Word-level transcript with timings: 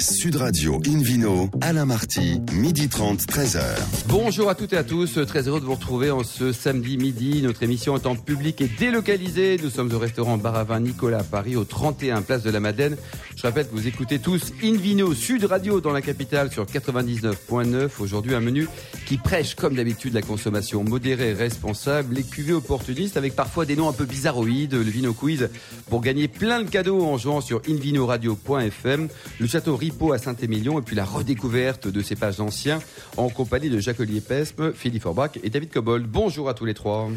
Sud 0.00 0.36
Radio 0.36 0.80
Invino, 0.86 1.50
Alain 1.60 1.84
Marty, 1.84 2.40
midi 2.52 2.88
30, 2.88 3.20
13h. 3.22 3.60
Bonjour 4.06 4.48
à 4.48 4.54
toutes 4.54 4.72
et 4.72 4.76
à 4.76 4.84
tous, 4.84 5.18
très 5.26 5.48
heureux 5.48 5.58
de 5.58 5.64
vous 5.64 5.74
retrouver 5.74 6.12
en 6.12 6.22
ce 6.22 6.52
samedi 6.52 6.96
midi. 6.96 7.42
Notre 7.42 7.64
émission 7.64 7.96
est 7.96 8.06
en 8.06 8.14
public 8.14 8.60
et 8.60 8.68
délocalisée. 8.68 9.58
Nous 9.60 9.70
sommes 9.70 9.92
au 9.92 9.98
restaurant 9.98 10.36
Baravin 10.36 10.78
Nicolas 10.78 11.18
à 11.18 11.24
Paris, 11.24 11.56
au 11.56 11.64
31 11.64 12.22
Place 12.22 12.44
de 12.44 12.50
la 12.50 12.60
Madeleine. 12.60 12.96
Je 13.34 13.42
répète, 13.42 13.70
vous 13.72 13.88
écoutez 13.88 14.20
tous 14.20 14.52
Invino 14.62 15.14
Sud 15.14 15.44
Radio 15.44 15.80
dans 15.80 15.92
la 15.92 16.02
capitale 16.02 16.52
sur 16.52 16.64
99.9. 16.64 17.88
Aujourd'hui, 17.98 18.34
un 18.34 18.40
menu 18.40 18.68
qui 19.06 19.16
prêche, 19.16 19.56
comme 19.56 19.74
d'habitude, 19.74 20.14
la 20.14 20.22
consommation 20.22 20.84
modérée 20.84 21.32
responsable, 21.32 22.14
les 22.14 22.24
cuvées 22.24 22.52
opportunistes 22.52 23.16
avec 23.16 23.34
parfois 23.34 23.64
des 23.64 23.74
noms 23.74 23.88
un 23.88 23.92
peu 23.92 24.04
bizarroïdes, 24.04 24.74
le 24.74 24.82
Vino 24.82 25.12
Quiz 25.12 25.48
pour 25.90 26.02
gagner 26.02 26.28
plein 26.28 26.62
de 26.62 26.70
cadeaux 26.70 27.04
en 27.04 27.16
jouant 27.16 27.40
sur 27.40 27.62
invinoradio.fm, 27.68 29.08
le 29.40 29.46
château 29.46 29.74
À 30.12 30.18
Saint-Émilion 30.18 30.78
et 30.78 30.82
puis 30.82 30.94
la 30.94 31.04
redécouverte 31.04 31.88
de 31.88 32.02
ces 32.02 32.14
pages 32.14 32.40
anciens 32.40 32.78
en 33.16 33.30
compagnie 33.30 33.68
de 33.70 33.78
Jacques 33.78 34.00
Olivier 34.00 34.20
Pesme, 34.20 34.72
Philippe 34.72 35.02
Forbach 35.02 35.32
et 35.42 35.50
David 35.50 35.70
Cobol. 35.70 36.02
Bonjour 36.02 36.48
à 36.48 36.54
tous 36.54 36.66
les 36.66 36.74
trois. 36.74 37.08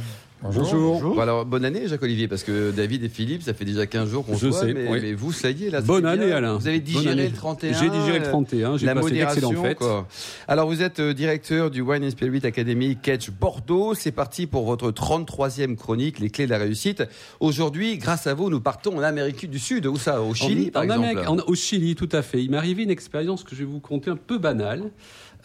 Bonjour. 0.43 1.21
alors, 1.21 1.45
bonne 1.45 1.65
année, 1.65 1.87
Jacques-Olivier, 1.87 2.27
parce 2.27 2.43
que 2.43 2.71
David 2.71 3.03
et 3.03 3.09
Philippe, 3.09 3.43
ça 3.43 3.53
fait 3.53 3.65
déjà 3.65 3.85
15 3.85 4.09
jours 4.09 4.25
qu'on 4.25 4.37
se 4.37 4.47
voit, 4.47 4.59
sais, 4.61 4.73
mais, 4.73 4.87
oui. 4.89 4.99
mais 5.01 5.13
vous, 5.13 5.31
ça 5.31 5.51
y 5.51 5.65
est, 5.65 5.69
là. 5.69 5.81
Bonne 5.81 6.05
année, 6.05 6.25
bien. 6.27 6.37
Alain. 6.37 6.57
Vous 6.57 6.67
avez 6.67 6.79
digéré 6.79 7.15
le 7.27 7.31
31. 7.31 7.73
J'ai 7.79 7.89
digéré 7.89 8.19
le 8.19 8.25
31, 8.25 8.77
j'ai 8.77 8.87
passé 8.87 9.11
d'excellentes 9.11 9.57
fêtes. 9.57 9.77
quoi. 9.77 10.07
Alors, 10.47 10.67
vous 10.67 10.81
êtes 10.81 10.99
euh, 10.99 11.13
directeur 11.13 11.69
du 11.69 11.81
Wine 11.81 12.03
and 12.03 12.09
Spirit 12.09 12.41
Academy 12.43 12.97
Catch 13.01 13.29
Bordeaux. 13.29 13.93
C'est 13.93 14.11
parti 14.11 14.47
pour 14.47 14.65
votre 14.65 14.91
33e 14.91 15.75
chronique, 15.75 16.19
les 16.19 16.29
clés 16.31 16.45
de 16.45 16.51
la 16.51 16.57
réussite. 16.57 17.03
Aujourd'hui, 17.39 17.97
grâce 17.97 18.25
à 18.25 18.33
vous, 18.33 18.49
nous 18.49 18.61
partons 18.61 18.97
en 18.97 19.01
Amérique 19.03 19.49
du 19.49 19.59
Sud. 19.59 19.85
Où 19.85 19.97
ça? 19.97 20.21
Au 20.23 20.33
Chili, 20.33 20.67
En- 20.67 20.71
par 20.71 20.81
en 20.81 20.85
exemple. 20.85 21.05
Amérique- 21.07 21.29
en- 21.29 21.37
au 21.47 21.55
Chili, 21.55 21.95
tout 21.95 22.09
à 22.11 22.21
fait. 22.23 22.43
Il 22.43 22.49
m'est 22.51 22.57
arrivé 22.57 22.83
une 22.83 22.89
expérience 22.91 23.43
que 23.43 23.51
je 23.55 23.59
vais 23.59 23.65
vous 23.69 23.79
conter 23.79 24.09
un 24.09 24.15
peu 24.17 24.37
banale. 24.39 24.85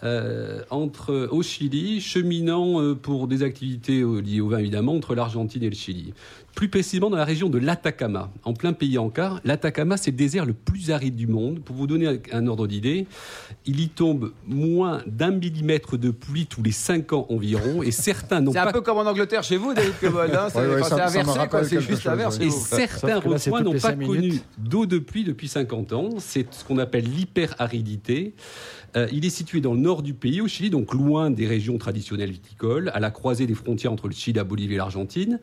Euh, 0.04 0.62
entre 0.70 1.28
au 1.30 1.42
Chili, 1.42 2.00
cheminant 2.00 2.82
euh, 2.82 2.94
pour 2.94 3.28
des 3.28 3.42
activités 3.42 4.00
euh, 4.00 4.20
liées 4.20 4.40
au 4.40 4.48
vin 4.48 4.58
évidemment 4.58 4.94
entre 4.94 5.14
l'Argentine 5.14 5.62
et 5.62 5.70
le 5.70 5.74
Chili. 5.74 6.12
Plus 6.54 6.68
précisément 6.68 7.10
dans 7.10 7.16
la 7.16 7.24
région 7.24 7.50
de 7.50 7.58
l'Atacama, 7.58 8.30
en 8.44 8.54
plein 8.54 8.72
pays 8.72 8.98
Ancar. 8.98 9.40
L'Atacama, 9.44 9.96
c'est 9.96 10.10
le 10.10 10.16
désert 10.16 10.46
le 10.46 10.54
plus 10.54 10.90
aride 10.90 11.14
du 11.14 11.26
monde. 11.26 11.60
Pour 11.60 11.76
vous 11.76 11.86
donner 11.86 12.20
un, 12.32 12.46
ordre 12.46 12.66
d'idée, 12.66 13.06
il 13.66 13.80
y 13.80 13.88
tombe 13.88 14.32
moins 14.46 15.02
d'un 15.06 15.32
millimètre 15.32 15.98
de 15.98 16.10
pluie 16.10 16.46
tous 16.46 16.62
les 16.62 16.72
cinq 16.72 17.12
ans 17.12 17.26
environ, 17.28 17.82
et 17.82 17.90
certains 17.90 18.40
n'ont 18.40 18.52
C'est 18.52 18.58
pas 18.58 18.70
un 18.70 18.72
peu 18.72 18.80
comme 18.80 18.98
en 18.98 19.06
Angleterre 19.06 19.42
chez 19.42 19.58
vous, 19.58 19.74
David 19.74 19.98
Cobol. 20.00 20.30
Hein 20.34 20.48
c'est 20.52 20.58
Ouais, 20.58 20.74
ouais, 20.76 20.82
c'est 20.82 20.92
inversé. 20.94 21.64
C'est 21.64 21.80
juste 21.80 22.04
l'inverse. 22.04 22.38
Et 22.40 22.50
certains 22.50 23.20
c'est 23.38 23.50
recoins 23.50 23.62
n'ont 23.62 23.78
pas 23.78 23.92
connu 23.92 24.40
d'eau 24.58 24.86
de 24.86 24.98
pluie 24.98 25.24
depuis 25.24 25.48
50 25.48 25.92
ans. 25.92 26.10
C'est 26.18 26.52
ce 26.52 26.64
qu'on 26.64 26.78
appelle 26.78 27.04
l'hyperaridité. 27.04 28.34
Euh, 28.96 29.06
il 29.12 29.24
est 29.24 29.30
situé 29.30 29.60
dans 29.60 29.74
le 29.74 29.80
nord 29.80 30.02
du 30.02 30.14
pays, 30.14 30.40
au 30.40 30.48
Chili, 30.48 30.70
donc 30.70 30.94
loin 30.94 31.30
des 31.30 31.46
régions 31.46 31.76
traditionnelles 31.78 32.30
viticoles, 32.30 32.90
à 32.94 33.00
la 33.00 33.10
croisée 33.10 33.46
des 33.46 33.54
frontières 33.54 33.92
entre 33.92 34.08
le 34.08 34.14
Chili, 34.14 34.36
la 34.36 34.44
Bolivie 34.44 34.74
et 34.74 34.78
l'Argentine, 34.78 35.38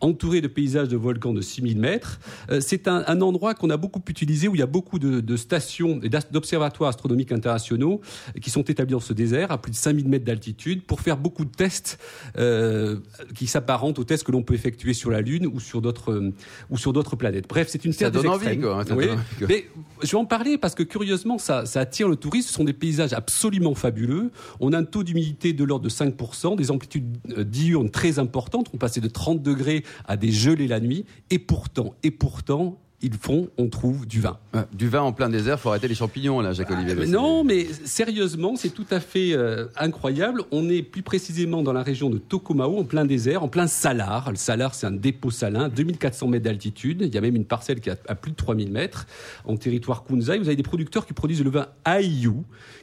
entouré 0.00 0.40
de 0.40 0.48
paysages 0.48 0.88
de 0.88 0.96
volcans 0.96 1.32
de 1.32 1.40
6000 1.40 1.78
mètres. 1.78 2.20
Euh, 2.50 2.60
c'est 2.60 2.86
un, 2.88 3.04
un 3.06 3.20
endroit 3.20 3.54
qu'on 3.54 3.70
a 3.70 3.76
beaucoup 3.76 4.02
utilisé, 4.08 4.46
où 4.48 4.54
il 4.54 4.58
y 4.58 4.62
a 4.62 4.66
beaucoup 4.66 4.98
de, 4.98 5.20
de 5.20 5.36
stations 5.36 6.00
et 6.02 6.10
d'observatoires 6.30 6.90
astronomiques 6.90 7.32
internationaux 7.32 8.00
qui 8.40 8.50
sont 8.50 8.62
établis 8.62 8.92
dans 8.92 9.00
ce 9.00 9.12
désert, 9.12 9.50
à 9.52 9.58
plus 9.60 9.70
de 9.70 9.76
5000 9.76 10.08
mètres 10.08 10.24
d'altitude, 10.24 10.82
pour 10.84 11.00
faire 11.00 11.16
beaucoup 11.16 11.44
de 11.44 11.50
tests 11.50 11.98
euh, 12.36 12.98
qui 13.34 13.46
s'apparentent 13.46 13.98
aux 13.98 14.04
tests 14.04 14.24
que 14.24 14.32
l'on 14.32 14.42
peut 14.42 14.54
effectuer 14.54 14.92
sur 14.92 15.10
la 15.10 15.20
Lune 15.20 15.46
ou 15.46 15.60
sur 15.60 15.80
d'autres 15.80 16.12
euh, 16.12 16.32
ou 16.70 16.76
sur 16.76 16.92
d'autres 16.92 17.16
planètes. 17.16 17.48
Bref, 17.48 17.68
c'est 17.70 17.84
une 17.84 17.92
Ça 17.92 18.10
terre 18.10 18.10
des 18.10 18.18
donne 18.18 18.28
envie, 18.28 18.58
quoi, 18.58 18.84
ça 18.84 18.94
Oui. 18.94 19.06
donne 19.06 19.14
envie, 19.14 19.24
quoi. 19.38 19.46
Mais 19.48 19.66
je 20.02 20.10
vais 20.10 20.16
en 20.18 20.24
parler 20.26 20.58
parce 20.58 20.74
que 20.74 20.82
curieusement, 20.82 21.38
ça, 21.38 21.64
ça 21.66 21.80
attire 21.80 22.08
le 22.08 22.16
tourisme. 22.16 22.48
Ce 22.48 22.54
sont 22.54 22.64
des 22.64 22.72
paysages 22.72 22.97
absolument 23.00 23.74
fabuleux. 23.74 24.30
On 24.60 24.72
a 24.72 24.78
un 24.78 24.84
taux 24.84 25.02
d'humidité 25.02 25.52
de 25.52 25.64
l'ordre 25.64 25.84
de 25.84 25.90
5%, 25.90 26.56
des 26.56 26.70
amplitudes 26.70 27.18
euh, 27.36 27.44
diurnes 27.44 27.90
très 27.90 28.18
importantes. 28.18 28.68
On 28.74 28.78
passait 28.78 29.00
de 29.00 29.08
30 29.08 29.42
degrés 29.42 29.84
à 30.06 30.16
des 30.16 30.32
gelées 30.32 30.68
la 30.68 30.80
nuit. 30.80 31.04
Et 31.30 31.38
pourtant, 31.38 31.94
et 32.02 32.10
pourtant, 32.10 32.78
ils 33.00 33.14
font, 33.14 33.48
on 33.58 33.68
trouve 33.68 34.06
du 34.06 34.20
vin. 34.20 34.38
Ouais, 34.52 34.62
Du 34.72 34.88
vin 34.88 35.02
en 35.02 35.12
plein 35.12 35.28
désert, 35.28 35.60
faut 35.60 35.68
arrêter 35.68 35.86
les 35.86 35.94
champignons, 35.94 36.40
là, 36.40 36.52
Jacques-Olivier. 36.52 36.94
Mais 36.94 37.06
non, 37.06 37.44
mais 37.44 37.66
sérieusement, 37.84 38.56
c'est 38.56 38.70
tout 38.70 38.86
à 38.90 38.98
fait 38.98 39.32
euh, 39.34 39.66
incroyable. 39.76 40.42
On 40.50 40.68
est 40.68 40.82
plus 40.82 41.02
précisément 41.02 41.62
dans 41.62 41.72
la 41.72 41.82
région 41.82 42.10
de 42.10 42.18
Tokomao, 42.18 42.78
en 42.78 42.84
plein 42.84 43.04
désert, 43.04 43.44
en 43.44 43.48
plein 43.48 43.68
salar. 43.68 44.30
Le 44.30 44.36
salar, 44.36 44.74
c'est 44.74 44.86
un 44.86 44.92
dépôt 44.92 45.30
salin, 45.30 45.68
2400 45.68 46.26
mètres 46.28 46.44
d'altitude. 46.44 47.02
Il 47.02 47.14
y 47.14 47.18
a 47.18 47.20
même 47.20 47.36
une 47.36 47.44
parcelle 47.44 47.80
qui 47.80 47.90
a 47.90 47.96
à 48.08 48.14
plus 48.16 48.32
de 48.32 48.36
3000 48.36 48.72
mètres 48.72 49.06
en 49.44 49.56
territoire 49.56 50.04
Kunzai. 50.04 50.38
Vous 50.38 50.48
avez 50.48 50.56
des 50.56 50.62
producteurs 50.62 51.06
qui 51.06 51.12
produisent 51.12 51.44
le 51.44 51.50
vin 51.50 51.68
Aïyu, 51.84 52.32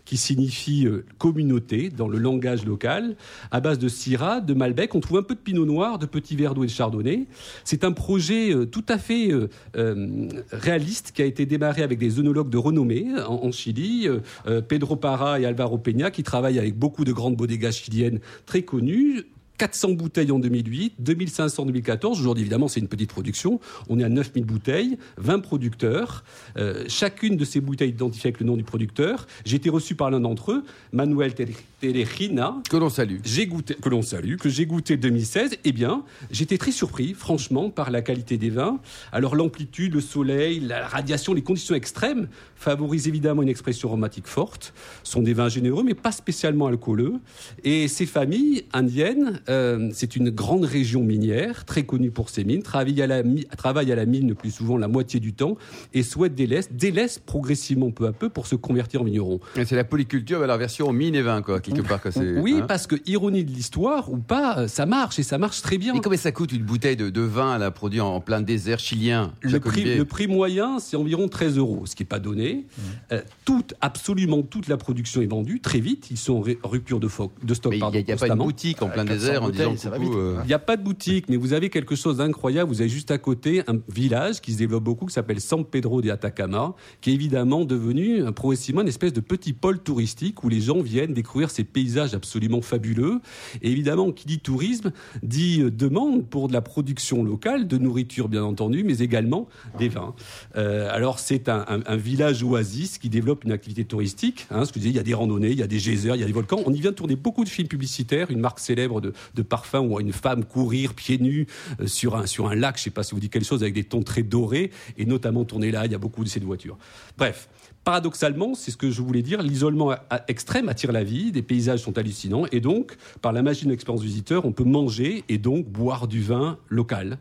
qui 0.05 0.17
signifie 0.17 0.87
euh, 0.87 1.05
communauté 1.17 1.89
dans 1.89 2.07
le 2.07 2.19
langage 2.19 2.65
local, 2.65 3.17
à 3.51 3.59
base 3.59 3.79
de 3.79 3.89
Syrah, 3.89 4.39
de 4.39 4.53
Malbec. 4.53 4.95
On 4.95 4.99
trouve 5.01 5.17
un 5.17 5.23
peu 5.23 5.35
de 5.35 5.39
Pinot 5.39 5.65
Noir, 5.65 5.99
de 5.99 6.05
Petit 6.05 6.35
Verdot 6.35 6.63
et 6.63 6.67
de 6.67 6.71
Chardonnay. 6.71 7.25
C'est 7.63 7.83
un 7.83 7.91
projet 7.91 8.53
euh, 8.53 8.65
tout 8.65 8.85
à 8.87 8.97
fait 8.97 9.31
euh, 9.31 9.49
euh, 9.75 10.04
réaliste 10.51 11.11
qui 11.13 11.21
a 11.21 11.25
été 11.25 11.45
démarré 11.45 11.81
avec 11.81 11.99
des 11.99 12.19
œnologues 12.19 12.49
de 12.49 12.57
renommée 12.57 13.07
en, 13.27 13.45
en 13.45 13.51
Chili, 13.51 14.07
euh, 14.07 14.19
euh, 14.47 14.61
Pedro 14.61 14.95
Parra 14.95 15.39
et 15.39 15.45
Alvaro 15.45 15.77
Peña, 15.77 16.11
qui 16.11 16.23
travaillent 16.23 16.59
avec 16.59 16.77
beaucoup 16.77 17.05
de 17.05 17.13
grandes 17.13 17.35
bodegas 17.35 17.71
chiliennes 17.71 18.19
très 18.45 18.63
connues. 18.63 19.25
400 19.57 19.91
bouteilles 19.93 20.31
en 20.31 20.39
2008, 20.39 20.95
2500 20.99 21.63
en 21.63 21.65
2014. 21.65 22.19
Aujourd'hui, 22.19 22.41
évidemment, 22.41 22.67
c'est 22.67 22.79
une 22.79 22.87
petite 22.87 23.09
production. 23.09 23.59
On 23.89 23.99
est 23.99 24.03
à 24.03 24.09
9000 24.09 24.45
bouteilles, 24.45 24.97
20 25.17 25.39
producteurs. 25.39 26.23
Euh, 26.57 26.83
chacune 26.87 27.37
de 27.37 27.45
ces 27.45 27.61
bouteilles 27.61 27.89
identifiée 27.89 28.29
avec 28.29 28.39
le 28.39 28.45
nom 28.45 28.57
du 28.57 28.63
producteur. 28.63 29.27
J'ai 29.45 29.57
été 29.57 29.69
reçu 29.69 29.95
par 29.95 30.11
l'un 30.11 30.19
d'entre 30.19 30.51
eux, 30.51 30.63
Manuel 30.91 31.33
Terejina, 31.33 32.55
Que 32.69 32.77
l'on 32.77 32.89
salue. 32.89 33.17
j'ai 33.23 33.47
goûté, 33.47 33.75
que 33.75 33.89
l'on 33.89 34.01
salue, 34.01 34.35
que 34.35 34.49
j'ai 34.49 34.65
goûté 34.65 34.97
2016, 34.97 35.57
eh 35.63 35.71
bien, 35.71 36.03
j'étais 36.31 36.57
très 36.57 36.71
surpris, 36.71 37.13
franchement, 37.13 37.69
par 37.69 37.91
la 37.91 38.01
qualité 38.01 38.37
des 38.37 38.49
vins. 38.49 38.79
Alors, 39.11 39.35
l'amplitude, 39.35 39.93
le 39.93 40.01
soleil, 40.01 40.59
la 40.59 40.87
radiation, 40.87 41.33
les 41.33 41.41
conditions 41.41 41.75
extrêmes 41.75 42.27
favorisent 42.55 43.07
évidemment 43.07 43.41
une 43.41 43.49
expression 43.49 43.89
aromatique 43.89 44.27
forte. 44.27 44.73
Ce 45.03 45.11
sont 45.11 45.21
des 45.21 45.33
vins 45.33 45.49
généreux, 45.49 45.83
mais 45.83 45.93
pas 45.93 46.11
spécialement 46.11 46.67
alcooleux. 46.67 47.15
Et 47.63 47.87
ces 47.87 48.05
familles 48.05 48.65
indiennes, 48.73 49.41
euh, 49.49 49.89
c'est 49.93 50.15
une 50.15 50.29
grande 50.29 50.65
région 50.65 51.03
minière, 51.03 51.65
très 51.65 51.83
connue 51.83 52.11
pour 52.11 52.29
ses 52.29 52.43
mines, 52.43 52.63
travaillent 52.63 53.01
à, 53.01 53.07
la, 53.07 53.23
travaillent 53.57 53.91
à 53.91 53.95
la 53.95 54.05
mine 54.05 54.27
le 54.29 54.35
plus 54.35 54.51
souvent 54.51 54.77
la 54.77 54.87
moitié 54.87 55.19
du 55.19 55.33
temps 55.33 55.57
et 55.93 56.03
souhaitent 56.03 56.35
délaissent, 56.35 56.71
délaissent 56.71 57.19
progressivement 57.19 57.91
peu 57.91 58.07
à 58.07 58.11
peu 58.11 58.29
pour 58.29 58.47
se 58.47 58.55
convertir 58.55 59.01
en 59.01 59.05
vigneron. 59.05 59.39
C'est 59.55 59.75
la 59.75 59.83
polyculture, 59.83 60.39
mais 60.39 60.47
la 60.47 60.57
version 60.57 60.91
mine 60.91 61.15
et 61.15 61.21
vin, 61.21 61.41
quoi, 61.41 61.59
quelque 61.59 61.81
part. 61.81 62.01
Oui, 62.41 62.59
hein. 62.61 62.65
parce 62.67 62.87
que, 62.87 62.95
ironie 63.05 63.43
de 63.43 63.51
l'histoire 63.51 64.11
ou 64.11 64.17
pas, 64.17 64.59
euh, 64.59 64.67
ça 64.67 64.85
marche 64.85 65.19
et 65.19 65.23
ça 65.23 65.37
marche 65.37 65.61
très 65.61 65.77
bien. 65.77 65.93
Et 65.93 65.99
combien 66.01 66.17
ça 66.17 66.31
coûte 66.31 66.51
une 66.51 66.63
bouteille 66.63 66.95
de, 66.95 67.09
de 67.09 67.21
vin 67.21 67.57
là, 67.57 67.71
produit 67.71 68.01
en, 68.01 68.07
en 68.15 68.21
plein 68.21 68.41
désert 68.41 68.79
chilien 68.79 69.33
Le 69.41 69.59
prix, 69.59 69.81
Olivier 69.81 69.97
le 69.97 70.05
prix 70.05 70.27
moyen, 70.27 70.79
c'est 70.79 70.97
environ 70.97 71.27
13 71.27 71.57
euros, 71.57 71.83
ce 71.85 71.95
qui 71.95 72.03
n'est 72.03 72.07
pas 72.07 72.19
donné. 72.19 72.65
Euh, 73.11 73.21
toute, 73.45 73.73
absolument 73.81 74.41
toute 74.41 74.67
la 74.67 74.77
production 74.77 75.21
est 75.21 75.27
vendue 75.27 75.59
très 75.61 75.79
vite. 75.79 76.07
Ils 76.11 76.17
sont 76.17 76.43
en 76.63 76.67
rupture 76.67 76.99
de, 76.99 77.07
fo- 77.07 77.31
de 77.43 77.53
stock 77.53 77.73
il 77.73 77.79
n'y 77.79 77.83
a, 77.97 77.99
y 77.99 78.11
a 78.11 78.15
pas 78.17 78.27
une 78.27 78.35
boutique 78.35 78.81
en 78.81 78.89
plein 78.89 79.05
400 79.05 79.34
en 79.43 79.49
disant 79.49 79.71
coucou. 80.05 80.17
euh, 80.17 80.39
Il 80.43 80.47
n'y 80.47 80.53
a 80.53 80.59
pas 80.59 80.77
de 80.77 80.83
boutique, 80.83 81.25
mais 81.29 81.35
vous 81.37 81.53
avez 81.53 81.69
quelque 81.69 81.95
chose 81.95 82.17
d'incroyable. 82.17 82.69
Vous 82.69 82.81
avez 82.81 82.89
juste 82.89 83.11
à 83.11 83.17
côté 83.17 83.61
un 83.67 83.77
village 83.89 84.41
qui 84.41 84.53
se 84.53 84.57
développe 84.57 84.83
beaucoup, 84.83 85.05
qui 85.05 85.13
s'appelle 85.13 85.41
San 85.41 85.63
Pedro 85.65 86.01
de 86.01 86.09
Atacama, 86.09 86.73
qui 87.01 87.11
est 87.11 87.13
évidemment 87.13 87.65
devenu 87.65 88.23
progressivement 88.33 88.81
une 88.81 88.87
espèce 88.87 89.13
de 89.13 89.21
petit 89.21 89.53
pôle 89.53 89.79
touristique 89.79 90.43
où 90.43 90.49
les 90.49 90.61
gens 90.61 90.81
viennent 90.81 91.13
découvrir 91.13 91.49
ces 91.49 91.63
paysages 91.63 92.13
absolument 92.13 92.61
fabuleux. 92.61 93.19
Et 93.61 93.71
évidemment, 93.71 94.11
qui 94.11 94.25
dit 94.27 94.39
tourisme, 94.39 94.91
dit 95.23 95.61
euh, 95.61 95.71
demande 95.71 96.25
pour 96.27 96.47
de 96.47 96.53
la 96.53 96.61
production 96.61 97.23
locale, 97.23 97.67
de 97.67 97.77
nourriture 97.77 98.27
bien 98.29 98.43
entendu, 98.43 98.83
mais 98.83 98.97
également 98.99 99.47
des 99.79 99.89
vins. 99.89 100.13
Euh, 100.55 100.89
alors 100.91 101.19
c'est 101.19 101.49
un, 101.49 101.65
un- 101.67 101.81
un 101.85 101.95
village 101.95 102.43
oasis 102.43 102.97
qui 102.97 103.09
développe 103.09 103.43
une 103.43 103.51
activité 103.51 103.85
touristique. 103.85 104.47
Hein, 104.51 104.65
ce 104.65 104.71
que 104.71 104.79
je 104.79 104.85
disais, 104.85 104.89
il 104.91 104.95
y 104.95 104.99
a 104.99 105.03
des 105.03 105.13
randonnées, 105.13 105.51
il 105.51 105.57
y 105.57 105.63
a 105.63 105.67
des 105.67 105.77
geysers, 105.79 106.15
il 106.15 106.21
y 106.21 106.23
a 106.23 106.27
des 106.27 106.31
volcans. 106.33 106.61
On 106.65 106.73
y 106.73 106.79
vient 106.79 106.93
tourner 106.93 107.15
beaucoup 107.15 107.43
de 107.43 107.49
films 107.49 107.67
publicitaires. 107.67 108.31
Une 108.31 108.39
marque 108.39 108.59
célèbre 108.59 109.01
de, 109.01 109.13
de 109.33 109.41
parfum 109.41 109.79
on 109.79 109.87
voit 109.87 110.01
une 110.01 110.13
femme 110.13 110.45
courir 110.45 110.93
pieds 110.93 111.17
nus 111.17 111.47
euh, 111.79 111.87
sur, 111.87 112.15
un, 112.15 112.25
sur 112.25 112.47
un 112.47 112.55
lac, 112.55 112.77
je 112.77 112.81
ne 112.81 112.83
sais 112.85 112.89
pas 112.91 113.03
si 113.03 113.13
vous 113.13 113.19
dit 113.19 113.29
quelque 113.29 113.45
chose, 113.45 113.63
avec 113.63 113.73
des 113.73 113.83
tons 113.83 114.03
très 114.03 114.23
dorés, 114.23 114.71
et 114.97 115.05
notamment 115.05 115.45
tourner 115.45 115.71
là, 115.71 115.85
il 115.85 115.91
y 115.91 115.95
a 115.95 115.99
beaucoup 115.99 116.23
de 116.23 116.29
ces 116.29 116.39
voitures. 116.39 116.77
Bref. 117.17 117.49
Paradoxalement, 117.83 118.55
c'est 118.55 118.71
ce 118.71 118.77
que 118.77 118.89
je 118.89 118.99
voulais 119.03 119.21
dire, 119.21 119.43
l'isolement 119.43 119.93
extrême 120.27 120.69
attire 120.69 120.91
la 120.91 121.03
vie, 121.03 121.31
des 121.31 121.43
paysages 121.43 121.81
sont 121.81 121.95
hallucinants, 121.99 122.47
et 122.51 122.59
donc, 122.59 122.97
par 123.21 123.31
la 123.31 123.43
magie 123.43 123.65
de 123.65 123.69
l'expérience 123.69 124.01
visiteur, 124.01 124.45
on 124.45 124.51
peut 124.51 124.63
manger 124.63 125.23
et 125.29 125.37
donc 125.37 125.67
boire 125.67 126.07
du 126.07 126.19
vin 126.19 126.57
local. 126.69 127.19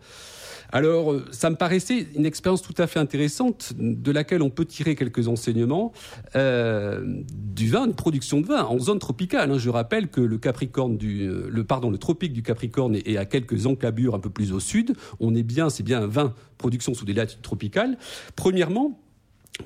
Alors, 0.74 1.12
euh, 1.12 1.24
ça 1.30 1.50
me 1.50 1.54
paraissait 1.54 2.08
une 2.16 2.26
expérience 2.26 2.60
tout 2.60 2.74
à 2.78 2.88
fait 2.88 2.98
intéressante, 2.98 3.74
de 3.78 4.10
laquelle 4.10 4.42
on 4.42 4.50
peut 4.50 4.64
tirer 4.64 4.96
quelques 4.96 5.28
enseignements 5.28 5.92
euh, 6.34 7.22
du 7.32 7.68
vin, 7.68 7.86
une 7.86 7.94
production 7.94 8.40
de 8.40 8.46
vin 8.46 8.64
en 8.64 8.80
zone 8.80 8.98
tropicale. 8.98 9.52
hein. 9.52 9.58
Je 9.58 9.70
rappelle 9.70 10.08
que 10.08 10.20
le 10.20 10.36
Capricorne 10.36 10.98
euh, 11.00 11.96
tropique 11.96 12.32
du 12.32 12.42
Capricorne 12.42 12.96
est, 12.96 13.08
est 13.08 13.16
à 13.16 13.24
quelques 13.24 13.66
encabures 13.66 14.16
un 14.16 14.18
peu 14.18 14.30
plus 14.30 14.52
au 14.52 14.58
sud. 14.58 14.96
On 15.20 15.36
est 15.36 15.44
bien, 15.44 15.70
c'est 15.70 15.84
bien 15.84 16.02
un 16.02 16.06
vin 16.08 16.34
production 16.58 16.92
sous 16.92 17.04
des 17.04 17.14
latitudes 17.14 17.42
tropicales. 17.42 17.96
Premièrement, 18.34 18.98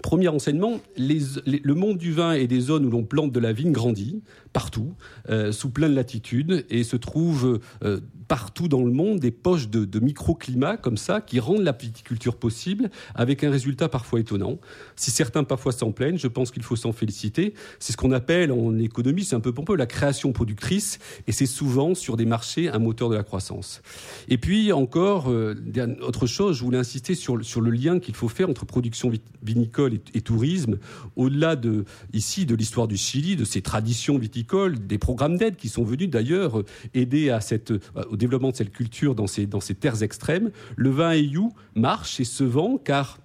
Premier 0.03 0.29
enseignement, 0.29 0.81
le 0.99 1.73
monde 1.73 1.97
du 1.97 2.13
vin 2.13 2.35
et 2.35 2.47
des 2.47 2.61
zones 2.61 2.85
où 2.85 2.91
l'on 2.91 3.05
plante 3.05 3.33
de 3.33 3.41
la 3.41 3.55
vigne 3.55 3.73
grandit 3.73 4.23
partout, 4.53 4.95
euh, 5.29 5.53
sous 5.53 5.71
plein 5.71 5.89
de 5.89 5.95
latitudes, 5.95 6.65
et 6.71 6.85
se 6.85 6.97
trouve 6.97 7.61
euh, 7.85 8.01
partout 8.29 8.69
dans 8.69 8.85
le 8.85 8.93
monde 8.93 9.21
des 9.21 9.31
poches 9.31 9.69
de, 9.69 9.85
de 9.85 10.01
microclimats 10.01 10.77
comme 10.77 10.97
ça 10.97 11.21
qui 11.21 11.41
rendent 11.41 11.63
la 11.63 11.73
viticulture 11.73 12.37
possible 12.37 12.91
avec 13.15 13.45
un 13.45 13.51
résultat 13.51 13.89
parfois 13.89 14.21
étonnant. 14.21 14.59
Si 14.97 15.11
certains 15.11 15.45
parfois 15.45 15.73
s'en 15.73 15.93
plaignent, 15.93 16.19
je 16.19 16.29
pense 16.29 16.51
qu'il 16.51 16.63
faut 16.63 16.77
s'en 16.77 16.93
féliciter. 16.93 17.55
C'est 17.79 17.93
ce 17.93 17.97
qu'on 17.97 18.13
appelle 18.13 18.53
en 18.53 18.79
économie, 18.79 19.25
c'est 19.25 19.37
un 19.37 19.41
peu 19.41 19.53
pompeux, 19.53 19.77
la 19.77 19.87
création 19.87 20.33
productrice 20.33 20.99
et 21.27 21.33
c'est 21.33 21.47
souvent 21.47 21.95
sur 21.95 22.17
des 22.17 22.27
marchés 22.27 22.69
un 22.69 22.79
moteur 22.79 23.09
de 23.09 23.17
la 23.17 23.23
croissance. 23.23 23.83
Et 24.29 24.39
puis 24.39 24.73
encore, 24.73 25.31
euh, 25.31 25.55
autre 26.03 26.27
chose, 26.27 26.59
je 26.59 26.65
voulais 26.65 26.79
insister 26.79 27.15
sur, 27.15 27.45
sur 27.45 27.61
le 27.61 27.71
lien 27.71 27.99
qu'il 27.99 28.15
faut 28.15 28.29
faire 28.29 28.49
entre 28.49 28.67
production 28.67 29.11
vinicole 29.43 29.95
et, 29.95 30.01
et 30.15 30.21
tourisme, 30.21 30.79
au-delà 31.17 31.57
de, 31.57 31.85
ici, 32.13 32.47
de 32.47 32.55
l'histoire 32.55 32.89
du 32.89 32.97
Chili, 32.97 33.37
de 33.37 33.45
ses 33.45 33.63
traditions 33.63 34.19
viticoles, 34.19 34.38
des 34.43 34.99
programmes 34.99 35.37
d'aide 35.37 35.57
qui 35.57 35.69
sont 35.69 35.85
venus 35.85 36.11
d'ailleurs 36.11 36.63
aider 36.95 37.31
à 37.31 37.41
cette, 37.41 37.73
développement 38.13 38.51
de 38.51 38.57
cette 38.57 38.73
culture 38.73 39.15
dans 39.15 39.27
ces, 39.27 39.47
dans 39.47 39.61
ces 39.61 39.75
terres 39.75 40.03
extrêmes, 40.03 40.51
le 40.77 40.91
vin 40.91 41.11
ayou 41.11 41.53
marche 41.75 42.21
et 42.21 42.25
se 42.25 42.45
vend 42.45 42.79
car 42.79 43.19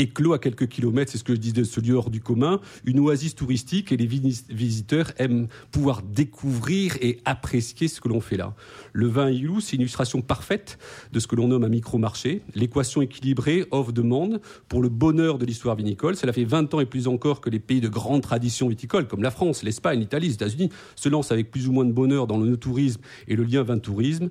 éclos 0.00 0.32
à 0.32 0.38
quelques 0.38 0.66
kilomètres, 0.68 1.12
c'est 1.12 1.18
ce 1.18 1.24
que 1.24 1.34
je 1.34 1.40
disais, 1.40 1.52
de 1.54 1.64
ce 1.64 1.80
lieu 1.80 1.94
hors 1.94 2.10
du 2.10 2.20
commun, 2.20 2.60
une 2.84 3.00
oasis 3.00 3.34
touristique 3.34 3.92
et 3.92 3.96
les 3.96 4.06
visiteurs 4.06 5.12
aiment 5.18 5.48
pouvoir 5.70 6.02
découvrir 6.02 6.96
et 7.00 7.18
apprécier 7.24 7.88
ce 7.88 8.00
que 8.00 8.08
l'on 8.08 8.20
fait 8.20 8.36
là. 8.36 8.54
Le 8.92 9.06
vin 9.06 9.30
Ilou, 9.30 9.60
c'est 9.60 9.76
une 9.76 9.82
illustration 9.82 10.22
parfaite 10.22 10.78
de 11.12 11.20
ce 11.20 11.26
que 11.26 11.36
l'on 11.36 11.48
nomme 11.48 11.64
un 11.64 11.68
micro-marché, 11.68 12.42
l'équation 12.54 13.02
équilibrée 13.02 13.66
offre-demande 13.70 14.40
pour 14.68 14.82
le 14.82 14.88
bonheur 14.88 15.38
de 15.38 15.44
l'histoire 15.44 15.76
vinicole. 15.76 16.16
Cela 16.16 16.32
fait 16.32 16.44
20 16.44 16.74
ans 16.74 16.80
et 16.80 16.86
plus 16.86 17.06
encore 17.06 17.40
que 17.40 17.50
les 17.50 17.60
pays 17.60 17.80
de 17.80 17.88
grande 17.88 18.22
tradition 18.22 18.68
viticole, 18.68 19.06
comme 19.06 19.22
la 19.22 19.30
France, 19.30 19.62
l'Espagne, 19.62 20.00
l'Italie, 20.00 20.28
les 20.28 20.34
États-Unis, 20.34 20.70
se 20.96 21.08
lancent 21.08 21.32
avec 21.32 21.50
plus 21.50 21.68
ou 21.68 21.72
moins 21.72 21.84
de 21.84 21.92
bonheur 21.92 22.26
dans 22.26 22.38
le 22.38 22.56
tourisme 22.56 23.00
et 23.28 23.36
le 23.36 23.44
lien 23.44 23.62
vin-tourisme 23.62 24.30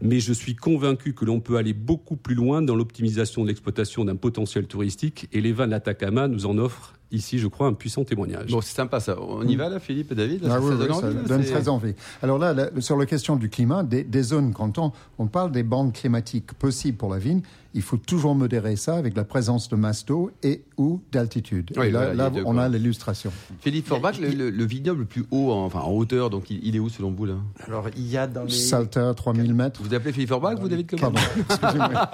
mais 0.00 0.20
je 0.20 0.32
suis 0.32 0.54
convaincu 0.54 1.12
que 1.12 1.24
l'on 1.24 1.40
peut 1.40 1.56
aller 1.56 1.72
beaucoup 1.72 2.16
plus 2.16 2.34
loin 2.34 2.62
dans 2.62 2.76
l'optimisation 2.76 3.42
de 3.42 3.48
l'exploitation 3.48 4.04
d'un 4.04 4.16
potentiel 4.16 4.66
touristique 4.66 5.28
et 5.32 5.40
les 5.40 5.52
vins 5.52 5.66
de 5.66 5.72
l'Atacama 5.72 6.28
nous 6.28 6.46
en 6.46 6.58
offrent 6.58 6.97
ici, 7.10 7.38
je 7.38 7.46
crois, 7.46 7.66
un 7.66 7.72
puissant 7.72 8.04
témoignage. 8.04 8.50
Bon, 8.50 8.60
c'est 8.60 8.74
sympa 8.74 9.00
ça. 9.00 9.16
On 9.20 9.46
y 9.46 9.56
va 9.56 9.68
là, 9.68 9.80
Philippe 9.80 10.12
et 10.12 10.14
David 10.14 10.42
ah, 10.48 10.60
oui, 10.60 10.74
ça, 10.78 11.10
donne, 11.10 11.44
très 11.44 11.68
envie. 11.68 11.94
Alors 12.22 12.38
là, 12.38 12.54
sur 12.80 12.96
la 12.96 13.06
question 13.06 13.36
du 13.36 13.48
climat, 13.48 13.82
des, 13.82 14.22
zones, 14.22 14.52
quand 14.52 14.78
on, 14.78 14.92
on, 15.18 15.26
parle 15.26 15.52
des 15.52 15.62
bandes 15.62 15.92
climatiques 15.92 16.52
possibles 16.54 16.98
pour 16.98 17.10
la 17.10 17.18
vigne, 17.18 17.42
il 17.74 17.82
faut 17.82 17.96
toujours 17.96 18.34
modérer 18.34 18.76
ça 18.76 18.96
avec 18.96 19.16
la 19.16 19.24
présence 19.24 19.68
de 19.68 19.76
masse 19.76 20.04
d'eau 20.04 20.30
et 20.42 20.62
ou 20.76 21.00
d'altitude. 21.12 21.70
là, 21.76 22.14
là 22.14 22.30
on 22.44 22.56
a 22.56 22.68
l'illustration. 22.68 23.30
Philippe 23.60 23.86
Forbach, 23.86 24.18
le, 24.18 24.64
vignoble 24.64 25.00
le 25.00 25.06
plus 25.06 25.24
haut, 25.30 25.52
en, 25.52 25.64
enfin 25.66 25.80
en 25.80 25.92
hauteur, 25.92 26.30
donc 26.30 26.50
il, 26.50 26.74
est 26.74 26.78
où 26.78 26.88
selon 26.88 27.10
vous 27.10 27.26
là? 27.26 27.34
Alors 27.66 27.88
il 27.96 28.08
y 28.08 28.16
a 28.16 28.26
dans 28.26 28.44
les... 28.44 28.50
Salta, 28.50 29.12
3000 29.14 29.54
mètres. 29.54 29.80
Vous 29.82 29.94
appelez 29.94 30.12
Philippe 30.12 30.30
Forbach, 30.30 30.58
vous 30.58 30.68
David 30.68 30.98
Pardon, 30.98 31.20
excusez-moi. 31.38 32.10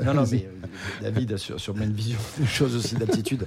non, 0.04 0.14
non, 0.14 0.24
mais 0.30 0.48
euh, 0.48 1.02
David 1.02 1.32
a 1.32 1.38
sur, 1.38 1.60
sur 1.60 1.76
une 1.76 1.92
vision 1.92 2.18
des 2.38 2.46
choses 2.46 2.74
aussi 2.74 2.94
d'altitude. 2.96 3.46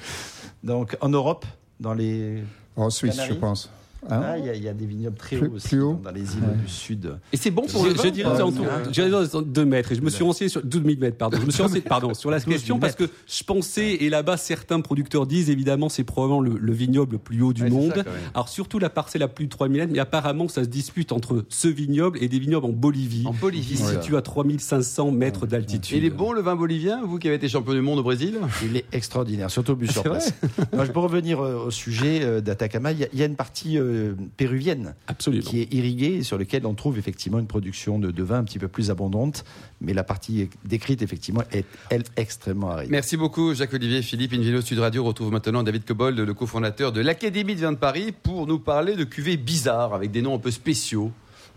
Donc 0.63 0.97
en 1.01 1.09
Europe, 1.09 1.45
dans 1.79 1.93
les. 1.93 2.43
En 2.75 2.89
Suisse, 2.89 3.19
je 3.27 3.33
pense. 3.33 3.69
Hein 4.09 4.21
ah, 4.23 4.37
il 4.37 4.63
y, 4.63 4.67
a 4.67 4.73
des 4.73 4.85
vignobles 4.87 5.15
très 5.15 5.37
hauts 5.37 5.53
aussi 5.53 5.75
dans 5.77 6.11
les 6.13 6.21
îles 6.21 6.57
du 6.63 6.67
sud. 6.67 7.17
Et 7.31 7.37
c'est 7.37 7.51
bon 7.51 7.63
pour 7.67 7.83
je, 7.83 7.89
le 7.89 7.93
vin 7.93 8.03
Je 8.03 8.09
dirais 8.09 9.35
en 9.35 9.41
2 9.41 9.65
mètres. 9.65 9.91
Et 9.91 9.95
je 9.95 10.01
me 10.01 10.09
suis 10.09 10.23
renseigné 10.23 10.49
sur 10.49 10.63
12 10.63 10.83
000 10.83 10.99
mètres, 10.99 11.17
pardon. 11.17 11.37
Je 11.39 11.45
me 11.45 11.51
suis 11.51 11.61
renseigné, 11.61 11.81
pardon, 11.81 12.13
sur 12.15 12.31
la 12.31 12.39
question 12.39 12.79
parce 12.79 12.95
que 12.95 13.03
je 13.27 13.43
pensais, 13.43 13.89
et 13.89 14.09
là-bas, 14.09 14.37
certains 14.37 14.81
producteurs 14.81 15.27
disent 15.27 15.49
évidemment 15.49 15.87
c'est 15.89 16.03
probablement 16.03 16.41
le, 16.41 16.71
vignoble 16.73 17.13
le 17.13 17.17
plus 17.19 17.41
haut 17.41 17.53
du 17.53 17.65
monde. 17.69 18.03
Alors 18.33 18.49
surtout 18.49 18.79
la 18.79 18.89
parcelle 18.89 19.23
à 19.23 19.27
plus 19.27 19.45
de 19.45 19.51
3 19.51 19.67
000 19.67 19.79
mètres, 19.79 19.93
mais 19.93 19.99
apparemment 19.99 20.47
ça 20.47 20.63
se 20.63 20.69
dispute 20.69 21.11
entre 21.11 21.45
ce 21.49 21.67
vignoble 21.67 22.17
et 22.23 22.27
des 22.27 22.39
vignobles 22.39 22.65
en 22.65 22.69
Bolivie. 22.69 23.23
En 23.27 23.33
Bolivie. 23.33 23.75
Qui 23.75 23.77
situe 23.77 24.17
à 24.17 24.21
3500 24.21 25.11
mètres 25.11 25.45
d'altitude. 25.45 25.97
Il 25.97 26.05
est 26.05 26.09
bon 26.09 26.31
le 26.31 26.41
vin 26.41 26.55
bolivien, 26.55 27.01
vous 27.05 27.19
qui 27.19 27.27
avez 27.27 27.37
été 27.37 27.47
champion 27.47 27.73
du 27.73 27.81
monde 27.81 27.99
au 27.99 28.03
Brésil? 28.03 28.39
Il 28.63 28.75
est 28.77 28.85
extraordinaire, 28.91 29.51
surtout 29.51 29.73
au 29.73 29.75
but 29.75 29.91
sur 29.91 30.03
place. 30.03 30.33
je 30.73 30.91
peux 30.91 30.99
revenir 30.99 31.39
euh, 31.39 31.65
au 31.67 31.71
sujet 31.71 32.21
euh, 32.23 32.41
d'Atacama. 32.41 32.91
Il 32.91 33.07
y 33.13 33.23
a 33.23 33.25
une 33.25 33.35
partie 33.35 33.77
euh, 33.91 34.15
péruvienne 34.37 34.95
Absolument. 35.07 35.43
qui 35.43 35.61
est 35.61 35.73
irriguée 35.73 36.15
et 36.15 36.23
sur 36.23 36.37
lequel 36.37 36.65
on 36.65 36.73
trouve 36.73 36.97
effectivement 36.97 37.39
une 37.39 37.47
production 37.47 37.99
de, 37.99 38.23
vin 38.23 38.39
un 38.39 38.43
petit 38.43 38.59
peu 38.59 38.67
plus 38.67 38.89
abondante. 38.91 39.43
Mais 39.81 39.93
la 39.93 40.03
partie 40.03 40.49
décrite, 40.65 41.01
effectivement, 41.01 41.43
est, 41.51 41.65
elle, 41.89 42.03
extrêmement 42.17 42.71
aride. 42.71 42.89
Merci 42.89 43.17
beaucoup, 43.17 43.53
Jacques-Olivier. 43.53 44.01
Philippe 44.01 44.33
Invino 44.33 44.61
Sud 44.61 44.79
Radio 44.79 45.03
retrouve 45.03 45.31
maintenant 45.31 45.63
David 45.63 45.85
Cobold, 45.85 46.19
le 46.19 46.33
cofondateur 46.33 46.91
de 46.91 47.01
l'Académie 47.01 47.55
de 47.55 47.61
vin 47.61 47.71
de 47.71 47.77
Paris, 47.77 48.13
pour 48.23 48.47
nous 48.47 48.59
parler 48.59 48.95
de 48.95 49.03
cuvées 49.03 49.37
bizarres 49.37 49.93
avec 49.93 50.11
des 50.11 50.21
noms 50.21 50.35
un 50.35 50.39
peu 50.39 50.51
spéciaux. 50.51 51.11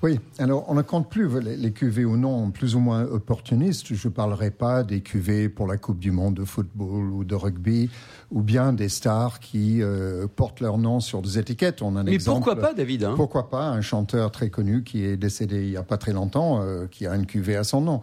Oui, 0.05 0.21
alors 0.39 0.67
on 0.69 0.75
ne 0.75 0.83
compte 0.83 1.09
plus 1.09 1.27
les, 1.41 1.73
cuvées 1.73 2.05
ou 2.05 2.19
non 2.19 2.51
plus 2.51 2.75
ou 2.75 2.79
moins 2.79 3.05
opportunistes. 3.05 3.95
Je 3.95 4.07
ne 4.07 4.13
parlerai 4.13 4.51
pas 4.51 4.83
des 4.83 5.01
cuvées 5.01 5.49
pour 5.49 5.67
la 5.67 5.79
Coupe 5.79 5.99
du 5.99 6.11
Monde 6.11 6.35
de 6.35 6.45
football 6.45 7.11
ou 7.11 7.25
de 7.25 7.35
rugby, 7.35 7.89
ou 8.31 8.43
bien 8.43 8.75
des 8.75 8.91
stars 8.91 9.41
qui 9.41 9.81
euh, 9.81 10.27
portent 10.27 10.61
leur 10.61 10.77
nom 10.77 11.01
sur 11.01 11.23
des 11.23 11.39
étiquettes. 11.39 11.81
On 11.81 11.97
a 11.97 12.01
un 12.01 12.05
Mais 12.05 12.19
pourquoi 12.19 12.57
pas, 12.57 12.75
David 12.75 13.05
hein? 13.05 13.15
Pourquoi 13.17 13.49
pas 13.49 13.67
un 13.71 13.81
chanteur 13.81 14.31
très 14.31 14.51
connu 14.51 14.85
qui 14.85 15.03
est 15.03 15.17
décédé 15.17 15.63
il 15.63 15.71
n'y 15.71 15.77
a 15.79 15.83
pas 15.83 15.97
très 15.97 16.13
longtemps, 16.13 16.61
euh, 16.61 16.85
qui 16.87 17.07
a 17.07 17.17
une 17.17 17.25
cuvée 17.25 17.57
à 17.57 17.65
son 17.65 17.81
nom 17.81 18.03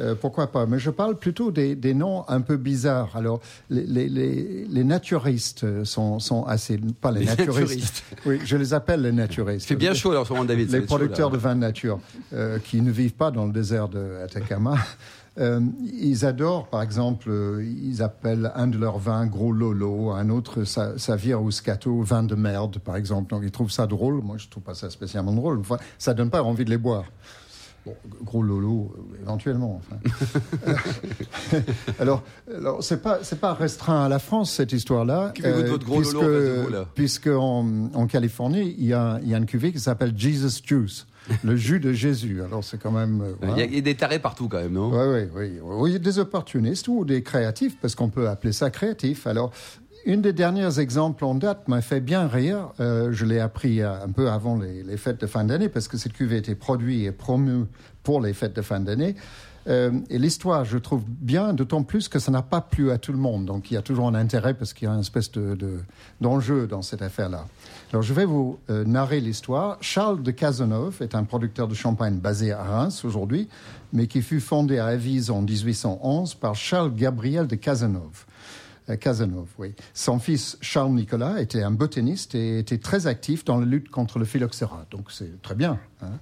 euh, 0.00 0.14
pourquoi 0.14 0.46
pas? 0.46 0.66
Mais 0.66 0.78
je 0.78 0.90
parle 0.90 1.16
plutôt 1.16 1.50
des, 1.50 1.94
noms 1.94 2.24
un 2.28 2.40
peu 2.40 2.56
bizarres. 2.56 3.16
Alors, 3.16 3.40
les, 3.68 4.84
naturistes 4.84 5.84
sont, 5.84 6.44
assez... 6.46 6.78
Pas 7.00 7.12
les, 7.12 7.24
naturistes. 7.24 8.04
Oui, 8.26 8.38
je 8.44 8.56
les 8.56 8.74
appelle 8.74 9.02
les 9.02 9.12
naturistes. 9.12 9.68
C'est 9.68 9.76
bien 9.76 9.94
chaud, 9.94 10.10
alors, 10.10 10.26
ce 10.26 10.32
moment, 10.32 10.44
David. 10.44 10.70
Les 10.70 10.80
producteurs 10.80 11.30
de 11.30 11.36
vin 11.36 11.54
de 11.54 11.60
nature, 11.60 12.00
euh, 12.32 12.58
qui 12.58 12.80
ne 12.80 12.90
vivent 12.90 13.14
pas 13.14 13.30
dans 13.30 13.46
le 13.46 13.52
désert 13.52 13.88
de 13.88 14.18
Atacama. 14.24 14.76
Euh, 15.38 15.60
ils 15.94 16.26
adorent, 16.26 16.68
par 16.68 16.82
exemple, 16.82 17.30
ils 17.62 18.02
appellent 18.02 18.52
un 18.54 18.66
de 18.66 18.76
leurs 18.76 18.98
vins 18.98 19.26
gros 19.26 19.52
lolo, 19.52 20.10
un 20.10 20.28
autre 20.28 20.64
Savir 20.64 21.40
ou 21.42 21.50
Scato 21.50 22.02
vin 22.02 22.22
de 22.22 22.34
merde, 22.34 22.78
par 22.78 22.96
exemple. 22.96 23.30
Donc 23.30 23.42
ils 23.44 23.50
trouvent 23.50 23.70
ça 23.70 23.86
drôle. 23.86 24.22
Moi, 24.22 24.36
je 24.38 24.48
trouve 24.48 24.62
pas 24.62 24.74
ça 24.74 24.90
spécialement 24.90 25.32
drôle. 25.32 25.60
Enfin, 25.60 25.78
ça 25.98 26.14
donne 26.14 26.30
pas 26.30 26.42
envie 26.42 26.64
de 26.64 26.70
les 26.70 26.78
boire. 26.78 27.04
Bon, 27.90 28.24
gros 28.24 28.42
lolo, 28.42 28.94
éventuellement. 29.22 29.80
Enfin. 29.80 29.96
alors, 31.98 32.22
alors 32.54 32.82
c'est 32.82 33.02
pas 33.02 33.20
c'est 33.22 33.40
pas 33.40 33.54
restreint 33.54 34.04
à 34.04 34.08
la 34.08 34.18
France 34.18 34.52
cette 34.52 34.72
histoire-là, 34.72 35.32
euh, 35.44 35.78
puisque 35.78 36.14
lolo, 36.14 36.84
puisque 36.94 37.26
en, 37.28 37.90
en, 37.94 38.06
Californie 38.06 38.74
il 38.78 38.86
y 38.86 38.94
a 38.94 39.20
il 39.22 39.28
y 39.28 39.34
a 39.34 39.38
une 39.38 39.46
cuvée 39.46 39.72
qui 39.72 39.80
s'appelle 39.80 40.12
Jesus 40.16 40.62
Juice. 40.64 41.06
le 41.44 41.56
jus 41.56 41.80
de 41.80 41.92
Jésus. 41.92 42.42
Alors 42.42 42.64
c'est 42.64 42.80
quand 42.80 42.92
même. 42.92 43.22
Euh, 43.22 43.54
il 43.56 43.74
y, 43.74 43.78
a 43.78 43.80
des 43.80 43.94
tarés 43.94 44.18
partout 44.18 44.48
quand 44.48 44.60
même, 44.60 44.72
non? 44.72 44.90
Oui, 44.90 45.28
oui, 45.34 45.50
oui. 45.60 45.60
Oui, 45.62 46.00
des 46.00 46.18
opportunistes 46.18 46.88
ou 46.88 47.04
des 47.04 47.22
créatifs, 47.22 47.76
parce 47.80 47.94
qu'on 47.94 48.08
peut 48.08 48.28
appeler 48.28 48.52
ça 48.52 48.70
créatif. 48.70 49.26
Alors 49.26 49.52
une 50.06 50.22
des 50.22 50.32
dernières 50.32 50.78
exemples 50.78 51.24
en 51.24 51.34
date 51.34 51.68
m'a 51.68 51.80
fait 51.82 52.00
bien 52.00 52.26
rire. 52.26 52.70
Euh, 52.80 53.12
je 53.12 53.24
l'ai 53.24 53.40
appris 53.40 53.82
un 53.82 54.08
peu 54.14 54.30
avant 54.30 54.58
les, 54.58 54.96
fêtes 54.96 55.20
de 55.20 55.26
fin 55.26 55.44
d'année 55.44 55.68
parce 55.68 55.88
que 55.88 55.96
cette 55.96 56.12
cuvée 56.12 56.38
était 56.38 56.54
produite 56.54 57.06
et 57.06 57.12
promue 57.12 57.64
pour 58.02 58.20
les 58.20 58.32
fêtes 58.32 58.56
de 58.56 58.62
fin 58.62 58.80
d'année. 58.80 59.14
Euh, 59.68 59.92
et 60.08 60.18
l'histoire, 60.18 60.64
je 60.64 60.78
trouve 60.78 61.02
bien, 61.06 61.52
d'autant 61.52 61.82
plus 61.82 62.08
que 62.08 62.18
ça 62.18 62.30
n'a 62.30 62.42
pas 62.42 62.60
plu 62.60 62.90
à 62.90 62.98
tout 62.98 63.12
le 63.12 63.18
monde. 63.18 63.44
Donc 63.44 63.70
il 63.70 63.74
y 63.74 63.76
a 63.76 63.82
toujours 63.82 64.08
un 64.08 64.14
intérêt 64.14 64.54
parce 64.54 64.72
qu'il 64.72 64.88
y 64.88 64.90
a 64.90 64.94
une 64.94 65.00
espèce 65.00 65.30
de, 65.32 65.80
d'enjeu 66.20 66.66
dans 66.66 66.82
cette 66.82 67.02
affaire-là. 67.02 67.46
Alors 67.92 68.02
je 68.02 68.14
vais 68.14 68.24
vous 68.24 68.58
euh, 68.70 68.84
narrer 68.84 69.20
l'histoire. 69.20 69.76
Charles 69.80 70.22
de 70.22 70.30
Cazeneuve 70.30 71.02
est 71.02 71.14
un 71.14 71.24
producteur 71.24 71.68
de 71.68 71.74
champagne 71.74 72.18
basé 72.18 72.52
à 72.52 72.62
Reims 72.62 73.04
aujourd'hui, 73.04 73.48
mais 73.92 74.06
qui 74.06 74.22
fut 74.22 74.40
fondé 74.40 74.78
à 74.78 74.86
Avise 74.86 75.30
en 75.30 75.42
1811 75.42 76.34
par 76.34 76.54
Charles 76.54 76.94
Gabriel 76.94 77.46
de 77.46 77.56
Cazeneuve. 77.56 78.24
Euh, 78.90 78.96
Casanov, 78.96 79.48
oui. 79.58 79.74
Son 79.94 80.18
fils 80.18 80.58
Charles 80.60 80.92
Nicolas 80.92 81.40
était 81.40 81.62
un 81.62 81.70
botaniste 81.70 82.34
et 82.34 82.58
était 82.58 82.78
très 82.78 83.06
actif 83.06 83.44
dans 83.44 83.58
la 83.58 83.66
lutte 83.66 83.88
contre 83.88 84.18
le 84.18 84.24
phylloxéra. 84.24 84.86
Donc 84.90 85.10
c'est 85.10 85.40
très 85.42 85.54
bien. 85.54 85.78
Hein. 86.02 86.12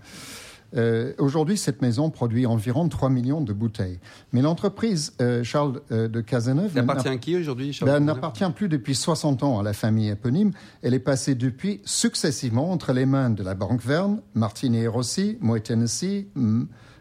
Euh, 0.76 1.14
aujourd'hui, 1.16 1.56
cette 1.56 1.80
maison 1.80 2.10
produit 2.10 2.44
environ 2.44 2.86
3 2.90 3.08
millions 3.08 3.40
de 3.40 3.54
bouteilles. 3.54 4.00
Mais 4.32 4.42
l'entreprise 4.42 5.14
euh, 5.22 5.42
Charles 5.42 5.80
de 5.90 6.20
Cazeneuve 6.20 6.74
n'appartient 6.74 7.08
à 7.08 7.16
qui 7.16 7.36
aujourd'hui 7.36 7.76
ben, 7.80 8.00
N'appartient 8.00 8.50
plus 8.54 8.68
depuis 8.68 8.94
60 8.94 9.42
ans 9.44 9.58
à 9.58 9.62
la 9.62 9.72
famille 9.72 10.10
éponyme. 10.10 10.52
Elle 10.82 10.92
est 10.92 10.98
passée 10.98 11.34
depuis 11.34 11.80
successivement 11.86 12.70
entre 12.70 12.92
les 12.92 13.06
mains 13.06 13.30
de 13.30 13.42
la 13.42 13.54
Banque 13.54 13.82
Verne, 13.82 14.20
Martini 14.34 14.80
et 14.80 14.88
Rossi, 14.88 15.38
Moët 15.40 15.62
Tennessee, 15.62 16.26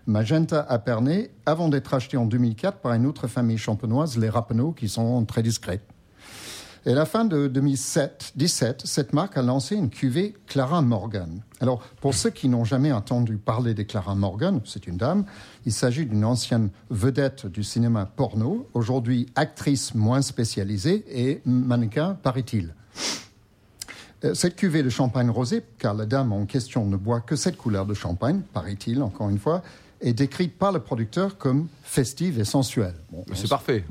Magenta 0.07 0.61
à 0.61 0.79
Pernay, 0.79 1.31
avant 1.45 1.67
d'être 1.67 1.93
acheté 1.93 2.15
en 2.15 2.25
2004 2.25 2.79
par 2.79 2.93
une 2.93 3.05
autre 3.05 3.27
famille 3.27 3.57
champenoise, 3.57 4.17
les 4.17 4.29
Rappeneau, 4.29 4.71
qui 4.71 4.87
sont 4.87 5.25
très 5.25 5.43
discrètes. 5.43 5.85
Et 6.85 6.91
à 6.91 6.95
la 6.95 7.05
fin 7.05 7.25
de 7.25 7.47
2017, 7.47 8.83
cette 8.85 9.11
marque 9.11 9.35
a 9.35 9.41
lancé 9.41 9.75
une 9.75 9.89
cuvée 9.89 10.33
Clara 10.45 10.81
Morgan. 10.81 11.41
Alors, 11.59 11.81
pour 11.99 12.13
ceux 12.13 12.29
qui 12.29 12.47
n'ont 12.47 12.63
jamais 12.63 12.93
entendu 12.93 13.35
parler 13.35 13.73
de 13.73 13.83
Clara 13.83 14.15
Morgan, 14.15 14.61
c'est 14.63 14.87
une 14.87 14.95
dame. 14.95 15.25
Il 15.65 15.73
s'agit 15.73 16.05
d'une 16.05 16.23
ancienne 16.23 16.69
vedette 16.89 17.45
du 17.45 17.63
cinéma 17.63 18.05
porno, 18.05 18.69
aujourd'hui 18.73 19.25
actrice 19.35 19.93
moins 19.93 20.21
spécialisée 20.21 21.03
et 21.09 21.41
mannequin, 21.43 22.13
paraît-il. 22.13 22.73
Euh, 24.23 24.33
cette 24.33 24.55
cuvée 24.55 24.83
de 24.83 24.89
champagne 24.89 25.29
rosé, 25.29 25.63
car 25.77 25.93
la 25.93 26.05
dame 26.05 26.31
en 26.31 26.45
question 26.45 26.85
ne 26.85 26.95
boit 26.95 27.19
que 27.19 27.35
cette 27.35 27.57
couleur 27.57 27.85
de 27.85 27.93
champagne, 27.93 28.41
paraît-il, 28.53 29.03
encore 29.03 29.29
une 29.29 29.39
fois, 29.39 29.61
est 30.01 30.13
décrite 30.13 30.57
par 30.57 30.71
le 30.71 30.79
producteur 30.79 31.37
comme 31.37 31.67
festive 31.83 32.39
et 32.39 32.45
sensuelle. 32.45 32.95
c'est 33.33 33.49
parfait. 33.49 33.83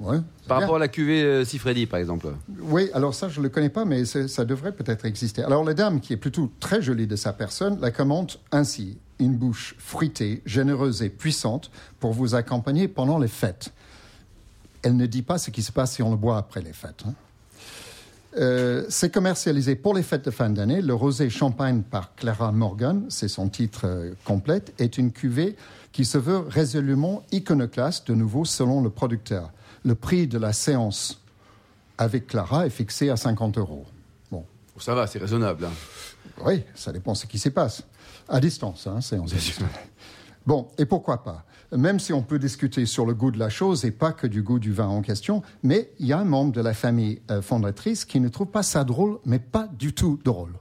par 0.47 0.61
rapport 0.61 0.77
à 0.77 0.79
la 0.79 0.89
cuvée 0.89 1.23
euh, 1.23 1.45
Sifredi, 1.45 1.87
par 1.87 1.99
exemple. 1.99 2.29
Oui, 2.61 2.89
alors 2.95 3.15
ça, 3.15 3.29
je 3.29 3.41
ne 3.41 3.45
le 3.45 3.49
connais 3.49 3.69
pas, 3.69 3.85
mais 3.85 4.05
ça 4.05 4.45
devrait 4.45 4.73
peut-être 4.73 5.05
exister. 5.05 5.43
Alors 5.43 5.65
la 5.65 5.75
dame, 5.75 6.01
qui 6.01 6.13
est 6.13 6.19
plutôt 6.19 6.51
très 6.61 6.83
jolie 6.83 7.07
de 7.07 7.17
sa 7.17 7.33
personne, 7.33 7.79
la 7.81 7.91
commente 7.91 8.41
ainsi. 8.53 8.99
Une 9.19 9.35
bouche 9.35 9.75
fruitée, 9.79 10.43
généreuse 10.45 11.03
et 11.03 11.09
puissante 11.09 11.71
pour 12.01 12.13
vous 12.13 12.35
accompagner 12.35 12.87
pendant 12.87 13.19
les 13.19 13.29
fêtes. 13.29 13.73
Elle 14.83 14.97
ne 14.97 15.07
dit 15.07 15.23
pas 15.23 15.39
ce 15.39 15.51
qui 15.51 15.63
se 15.63 15.73
passe 15.73 15.95
si 15.95 16.03
on 16.03 16.11
le 16.11 16.17
boit 16.17 16.37
après 16.37 16.61
les 16.61 16.75
fêtes. 16.75 17.05
Hein. 17.07 17.15
Euh, 18.39 18.85
c'est 18.89 19.11
commercialisé 19.11 19.77
pour 19.77 19.95
les 19.95 20.03
fêtes 20.03 20.27
de 20.27 20.31
fin 20.31 20.51
d'année. 20.51 20.83
Le 20.83 20.95
rosé 20.95 21.31
champagne 21.31 21.83
par 21.83 22.15
Clara 22.15 22.53
Morgan, 22.53 23.07
c'est 23.09 23.29
son 23.29 23.49
titre 23.49 23.83
euh, 23.85 24.13
complet, 24.25 24.63
est 24.79 24.99
une 24.99 25.11
cuvée 25.11 25.57
qui 25.93 26.05
se 26.05 26.19
veut 26.19 26.39
résolument 26.39 27.23
iconoclaste, 27.33 28.09
de 28.09 28.15
nouveau 28.15 28.45
selon 28.45 28.83
le 28.83 28.91
producteur. 28.91 29.51
Le 29.85 29.95
prix 29.95 30.27
de 30.27 30.39
la 30.39 30.53
séance 30.53 31.23
avec 31.97 32.27
Clara 32.27 32.67
est 32.67 32.71
fixé 32.71 33.09
à 33.09 33.17
50 33.17 33.57
euros. 33.57 33.87
Bon. 34.31 34.45
Ça 34.79 34.95
va, 34.95 35.07
c'est 35.07 35.19
raisonnable. 35.19 35.65
Hein. 35.65 35.73
Oui, 36.45 36.63
ça 36.75 36.93
dépend 36.93 37.13
de 37.13 37.17
ce 37.17 37.27
qui 37.27 37.39
se 37.39 37.49
passe. 37.49 37.85
À 38.29 38.41
distance, 38.41 38.87
hein, 38.87 39.01
séance. 39.01 39.33
Bon, 40.47 40.69
et 40.79 40.87
pourquoi 40.87 41.25
pas? 41.25 41.45
Même 41.73 41.99
si 41.99 42.13
on 42.13 42.23
peut 42.23 42.39
discuter 42.39 42.87
sur 42.87 43.07
le 43.07 43.15
goût 43.15 43.31
de 43.31 43.39
la 43.39 43.49
chose 43.49 43.85
et 43.85 43.91
pas 43.91 44.13
que 44.13 44.27
du 44.27 44.43
goût 44.43 44.59
du 44.59 44.73
vin 44.73 44.87
en 44.87 45.03
question, 45.03 45.43
mais 45.63 45.91
il 45.99 46.07
y 46.07 46.13
a 46.13 46.19
un 46.19 46.25
membre 46.25 46.53
de 46.53 46.61
la 46.61 46.75
famille 46.75 47.21
euh, 47.31 47.43
fondatrice 47.43 48.05
qui 48.05 48.21
ne 48.21 48.29
trouve 48.29 48.49
pas 48.49 48.63
ça 48.63 48.85
drôle, 48.85 49.19
mais 49.25 49.39
pas 49.39 49.69
du 49.79 49.93
tout 49.93 50.19
drôle. 50.25 50.53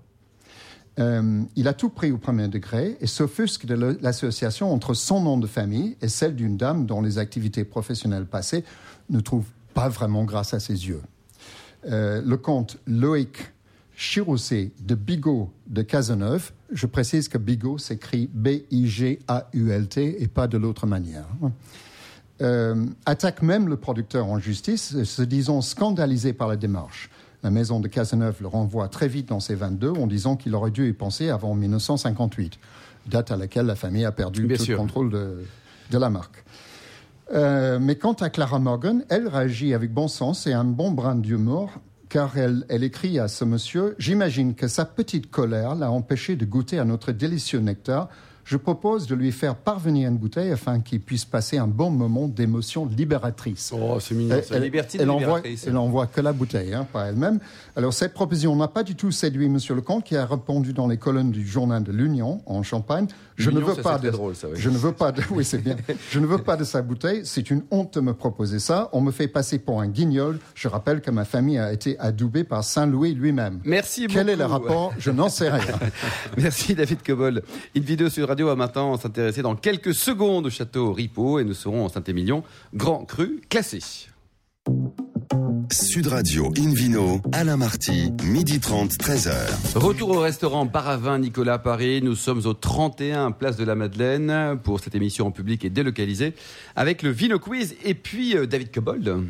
Euh, 0.98 1.44
il 1.56 1.68
a 1.68 1.74
tout 1.74 1.90
pris 1.90 2.12
au 2.12 2.18
premier 2.18 2.48
degré 2.48 2.98
et 3.02 3.08
s'offusque 3.08 3.66
de 3.66 3.98
l'association 4.02 4.72
entre 4.72 4.94
son 4.94 5.22
nom 5.22 5.38
de 5.38 5.48
famille 5.48 5.98
et 6.02 6.08
celle 6.08 6.36
d'une 6.36 6.56
dame 6.56 6.86
dont 6.86 7.02
les 7.02 7.18
activités 7.18 7.66
professionnelles 7.66 8.26
passées 8.26 8.64
ne 9.10 9.20
trouvent 9.20 9.52
pas 9.74 9.90
vraiment 9.90 10.24
grâce 10.24 10.54
à 10.54 10.60
ses 10.60 10.88
yeux. 10.88 11.02
Euh, 11.88 12.22
le 12.26 12.38
comte 12.38 12.78
Loïc 12.88 13.52
Chiroussé 13.96 14.74
de 14.82 14.94
Bigot 14.94 15.52
de 15.68 15.82
Cazeneuve. 15.82 16.52
Je 16.72 16.86
précise 16.86 17.30
que 17.30 17.38
Bigot 17.38 17.78
s'écrit 17.78 18.30
B-I-G-A-U-L-T 18.34 20.22
et 20.22 20.28
pas 20.28 20.48
de 20.48 20.58
l'autre 20.58 20.86
manière. 20.86 21.28
Euh, 22.42 22.86
attaque 23.06 23.42
même 23.42 23.70
le 23.70 23.78
producteur 23.78 24.28
en 24.28 24.38
justice, 24.38 25.04
se 25.04 25.22
disant 25.22 25.62
scandalisé 25.62 26.34
par 26.34 26.50
la 26.50 26.58
démarche. 26.58 27.10
La 27.44 27.52
maison 27.52 27.80
de 27.80 27.88
Cazeneuve 27.88 28.38
le 28.42 28.48
renvoie 28.48 28.90
très 28.90 29.08
vite 29.08 29.30
dans 29.30 29.40
ses 29.40 29.56
22 29.56 29.92
en 29.92 30.08
disant 30.08 30.36
qu'il 30.36 30.56
aurait 30.56 30.72
dû 30.72 30.90
y 30.90 30.94
penser 30.94 31.30
avant 31.30 31.56
1958, 31.56 32.60
date 33.06 33.32
à 33.32 33.38
laquelle 33.38 33.68
la 33.68 33.76
famille 33.76 34.04
a 34.04 34.12
perdu 34.12 34.48
tout 34.48 34.66
le 34.68 34.76
contrôle 34.76 35.10
de, 35.12 35.98
la 35.98 36.10
marque. 36.10 36.44
Euh, 37.34 37.80
mais 37.80 37.96
quant 37.96 38.14
à 38.14 38.30
Clara 38.30 38.60
Morgan, 38.60 39.06
elle 39.10 39.28
réagit 39.28 39.74
avec 39.74 39.94
bon 39.94 40.08
sens 40.08 40.48
et 40.48 40.54
un 40.54 40.66
bon 40.66 40.92
brin 40.92 41.16
d'humour 41.16 41.70
car 42.10 42.38
elle, 42.38 42.66
écrit 42.84 43.20
à 43.20 43.28
ce 43.28 43.46
monsieur 43.46 43.96
J'imagine 44.00 44.56
que 44.56 44.68
sa 44.68 44.86
petite 44.86 45.30
colère 45.32 45.76
l'a 45.76 45.92
empêché 45.92 46.36
de 46.36 46.46
goûter 46.46 46.80
à 46.80 46.86
notre 46.86 47.12
délicieux 47.12 47.60
nectar 47.60 48.10
je 48.46 48.58
propose 48.58 49.08
de 49.08 49.16
lui 49.16 49.32
faire 49.32 49.56
parvenir 49.56 50.08
une 50.08 50.18
bouteille 50.18 50.52
afin 50.52 50.80
qu'il 50.80 51.02
puisse 51.02 51.26
passer 51.26 51.58
un 51.58 51.66
bon 51.66 51.90
moment 51.90 52.28
d'émotion 52.28 52.86
libératrice. 52.86 53.74
Oh, 53.76 54.00
c'est 54.00 54.14
mignon, 54.14 54.40
c'est 54.44 54.60
liberté 54.60 55.00
elle, 55.02 55.10
envoie, 55.10 55.42
elle 55.66 55.78
envoie 55.78 56.06
que 56.06 56.22
la 56.22 56.32
bouteille, 56.32 56.76
hein, 56.76 56.86
pas 56.94 57.08
elle-même. 57.08 57.40
Alors, 57.76 57.92
cette 57.92 58.14
proposition 58.14 58.56
n'a 58.56 58.68
pas 58.68 58.84
du 58.84 58.96
tout 58.96 59.10
séduit 59.10 59.48
M. 59.48 59.58
Lecomte, 59.76 60.04
qui 60.04 60.16
a 60.16 60.28
répondu 60.28 60.74
dans 60.74 60.88
les 60.88 60.98
colonnes 60.98 61.32
du 61.32 61.46
journal 61.46 61.84
de 61.84 61.92
l'Union, 61.92 62.42
en 62.46 62.62
Champagne. 62.62 63.08
Je 63.36 63.50
ne 63.50 63.60
veux 63.60 63.76
pas 63.76 63.98
de, 63.98 64.10
drôle, 64.10 64.36
ça, 64.36 64.48
je 64.54 64.70
ne 64.70 64.78
veux 64.78 64.94
pas 64.94 65.12
de, 65.12 65.22
oui, 65.32 65.44
c'est 65.44 65.58
bien. 65.58 65.76
je 66.12 66.20
ne 66.20 66.26
veux 66.26 66.38
pas 66.38 66.56
de 66.56 66.64
sa 66.64 66.82
bouteille. 66.82 67.22
C'est 67.26 67.50
une 67.50 67.64
honte 67.72 67.96
de 67.96 68.02
me 68.02 68.14
proposer 68.14 68.60
ça. 68.60 68.90
On 68.94 69.02
me 69.02 69.12
fait 69.12 69.28
passer 69.28 69.60
pour 69.60 69.82
un 69.82 69.88
guignol. 69.88 70.40
Je 70.54 70.68
rappelle 70.68 71.02
que 71.02 71.12
ma 71.12 71.26
famille 71.26 71.58
a 71.58 71.74
été 71.74 72.00
adoubée 72.00 72.44
par 72.44 72.64
Saint-Louis 72.64 73.14
lui-même. 73.14 73.60
Merci 73.66 74.08
Quel 74.08 74.30
est 74.30 74.36
le 74.36 74.46
rapport? 74.46 74.94
Je 74.98 75.12
n'en 75.12 75.30
sais 75.30 75.50
rien. 75.50 75.80
Merci, 76.38 76.76
David 76.76 77.04
Cobol. 77.04 77.42
Une 77.76 77.84
vidéo 77.84 78.10
sur 78.10 78.28
Radio 78.28 78.48
va 78.48 78.56
maintenant 78.56 78.98
s'intéresser 78.98 79.42
dans 79.42 79.56
quelques 79.56 79.94
secondes 79.94 80.46
au 80.46 80.50
château 80.50 80.94
Ripaud 80.94 81.40
et 81.40 81.44
nous 81.44 81.54
serons 81.54 81.86
en 81.86 81.90
Saint-Émilion, 81.90 82.44
grand 82.74 83.06
cru 83.06 83.42
classé. 83.50 83.80
Sud 85.72 86.08
Radio 86.08 86.52
Invino, 86.58 87.22
Alain 87.32 87.58
Marty, 87.58 88.12
midi 88.24 88.60
30, 88.60 88.92
13h. 88.92 89.78
Retour 89.78 90.10
au 90.12 90.20
restaurant 90.20 90.66
Baravin 90.66 91.20
Nicolas 91.20 91.58
Paris. 91.58 92.02
Nous 92.04 92.16
sommes 92.16 92.46
au 92.46 92.54
31 92.54 93.32
Place 93.32 93.58
de 93.58 93.66
la 93.66 93.76
Madeleine 93.76 94.60
pour 94.64 94.80
cette 94.80 94.96
émission 94.96 95.28
en 95.28 95.32
public 95.32 95.66
et 95.66 95.70
délocalisée 95.70 96.34
avec 96.76 97.02
le 97.02 97.10
Vino 97.10 97.40
Quiz 97.40 97.76
et 97.84 97.94
puis 97.94 98.38
euh, 98.38 98.46
David 98.46 98.72
Cobold. 98.72 99.26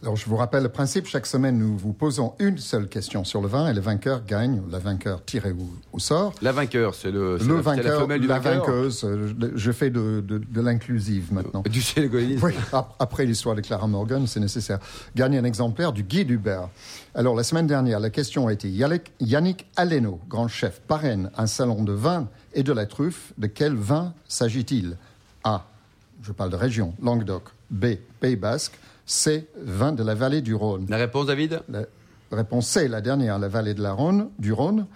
Alors, 0.00 0.14
je 0.14 0.26
vous 0.26 0.36
rappelle 0.36 0.62
le 0.62 0.68
principe. 0.68 1.06
Chaque 1.06 1.26
semaine, 1.26 1.58
nous 1.58 1.76
vous 1.76 1.92
posons 1.92 2.34
une 2.38 2.58
seule 2.58 2.88
question 2.88 3.24
sur 3.24 3.40
le 3.40 3.48
vin 3.48 3.68
et 3.68 3.74
le 3.74 3.80
vainqueur 3.80 4.24
gagne. 4.24 4.62
La 4.70 4.78
vainqueur 4.78 5.24
tiré 5.24 5.52
au, 5.92 5.98
sort. 5.98 6.34
La 6.40 6.52
vainqueur, 6.52 6.94
c'est 6.94 7.10
le, 7.10 7.36
le 7.38 7.56
la, 7.56 7.60
vainqueur, 7.60 8.06
la, 8.06 8.16
la 8.16 8.38
vainqueuse. 8.38 9.02
Euh, 9.02 9.32
je 9.56 9.72
fais 9.72 9.90
de, 9.90 10.20
de, 10.20 10.38
de 10.38 10.60
l'inclusive 10.60 11.32
maintenant. 11.32 11.62
Du 11.68 11.82
sénégolisme. 11.82 12.46
Oui, 12.46 12.52
après 13.00 13.26
l'histoire 13.26 13.56
de 13.56 13.60
Clara 13.60 13.88
Morgan, 13.88 14.24
c'est 14.28 14.38
nécessaire. 14.38 14.78
Gagne 15.16 15.36
un 15.36 15.42
exemplaire 15.42 15.92
du 15.92 16.04
Guy 16.04 16.20
Hubert. 16.20 16.68
Alors, 17.16 17.34
la 17.34 17.42
semaine 17.42 17.66
dernière, 17.66 17.98
la 17.98 18.10
question 18.10 18.46
a 18.46 18.52
été 18.52 18.68
Yannick 18.70 19.66
Aleno, 19.74 20.20
grand 20.28 20.46
chef, 20.46 20.80
parraine 20.86 21.28
un 21.36 21.48
salon 21.48 21.82
de 21.82 21.92
vin 21.92 22.28
et 22.54 22.62
de 22.62 22.72
la 22.72 22.86
truffe. 22.86 23.32
De 23.36 23.48
quel 23.48 23.74
vin 23.74 24.14
s'agit-il? 24.28 24.96
A. 25.42 25.66
Je 26.22 26.30
parle 26.30 26.50
de 26.50 26.56
région, 26.56 26.94
Languedoc. 27.02 27.42
B. 27.70 27.96
Pays 28.20 28.36
Basque. 28.36 28.78
C, 29.08 29.48
vin 29.56 29.92
de 29.92 30.04
la 30.04 30.14
vallée 30.14 30.42
du 30.42 30.54
Rhône. 30.54 30.86
La 30.90 30.98
réponse, 30.98 31.26
David? 31.26 31.62
La 31.70 31.86
réponse 32.30 32.66
C, 32.66 32.88
la 32.88 33.00
dernière, 33.00 33.38
la 33.38 33.48
vallée 33.48 33.72
de 33.72 33.82
la 33.82 33.92
Rhône, 33.92 34.28
du 34.38 34.52
Rhône. 34.52 34.86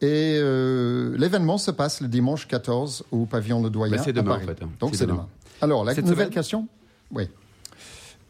Et 0.00 0.36
euh, 0.42 1.16
l'événement 1.16 1.58
se 1.58 1.70
passe 1.70 2.00
le 2.00 2.08
dimanche 2.08 2.48
14 2.48 3.04
au 3.12 3.24
pavillon 3.24 3.62
Le 3.62 3.70
Doyen. 3.70 4.02
c'est 4.02 4.12
demain, 4.12 4.34
en 4.36 4.40
fait. 4.40 4.60
Hein. 4.62 4.70
Donc 4.80 4.96
c'est 4.96 5.06
demain. 5.06 5.28
Alors, 5.60 5.84
la 5.84 5.94
nouvelle 5.94 6.30
question? 6.30 6.66
Oui. 7.12 7.28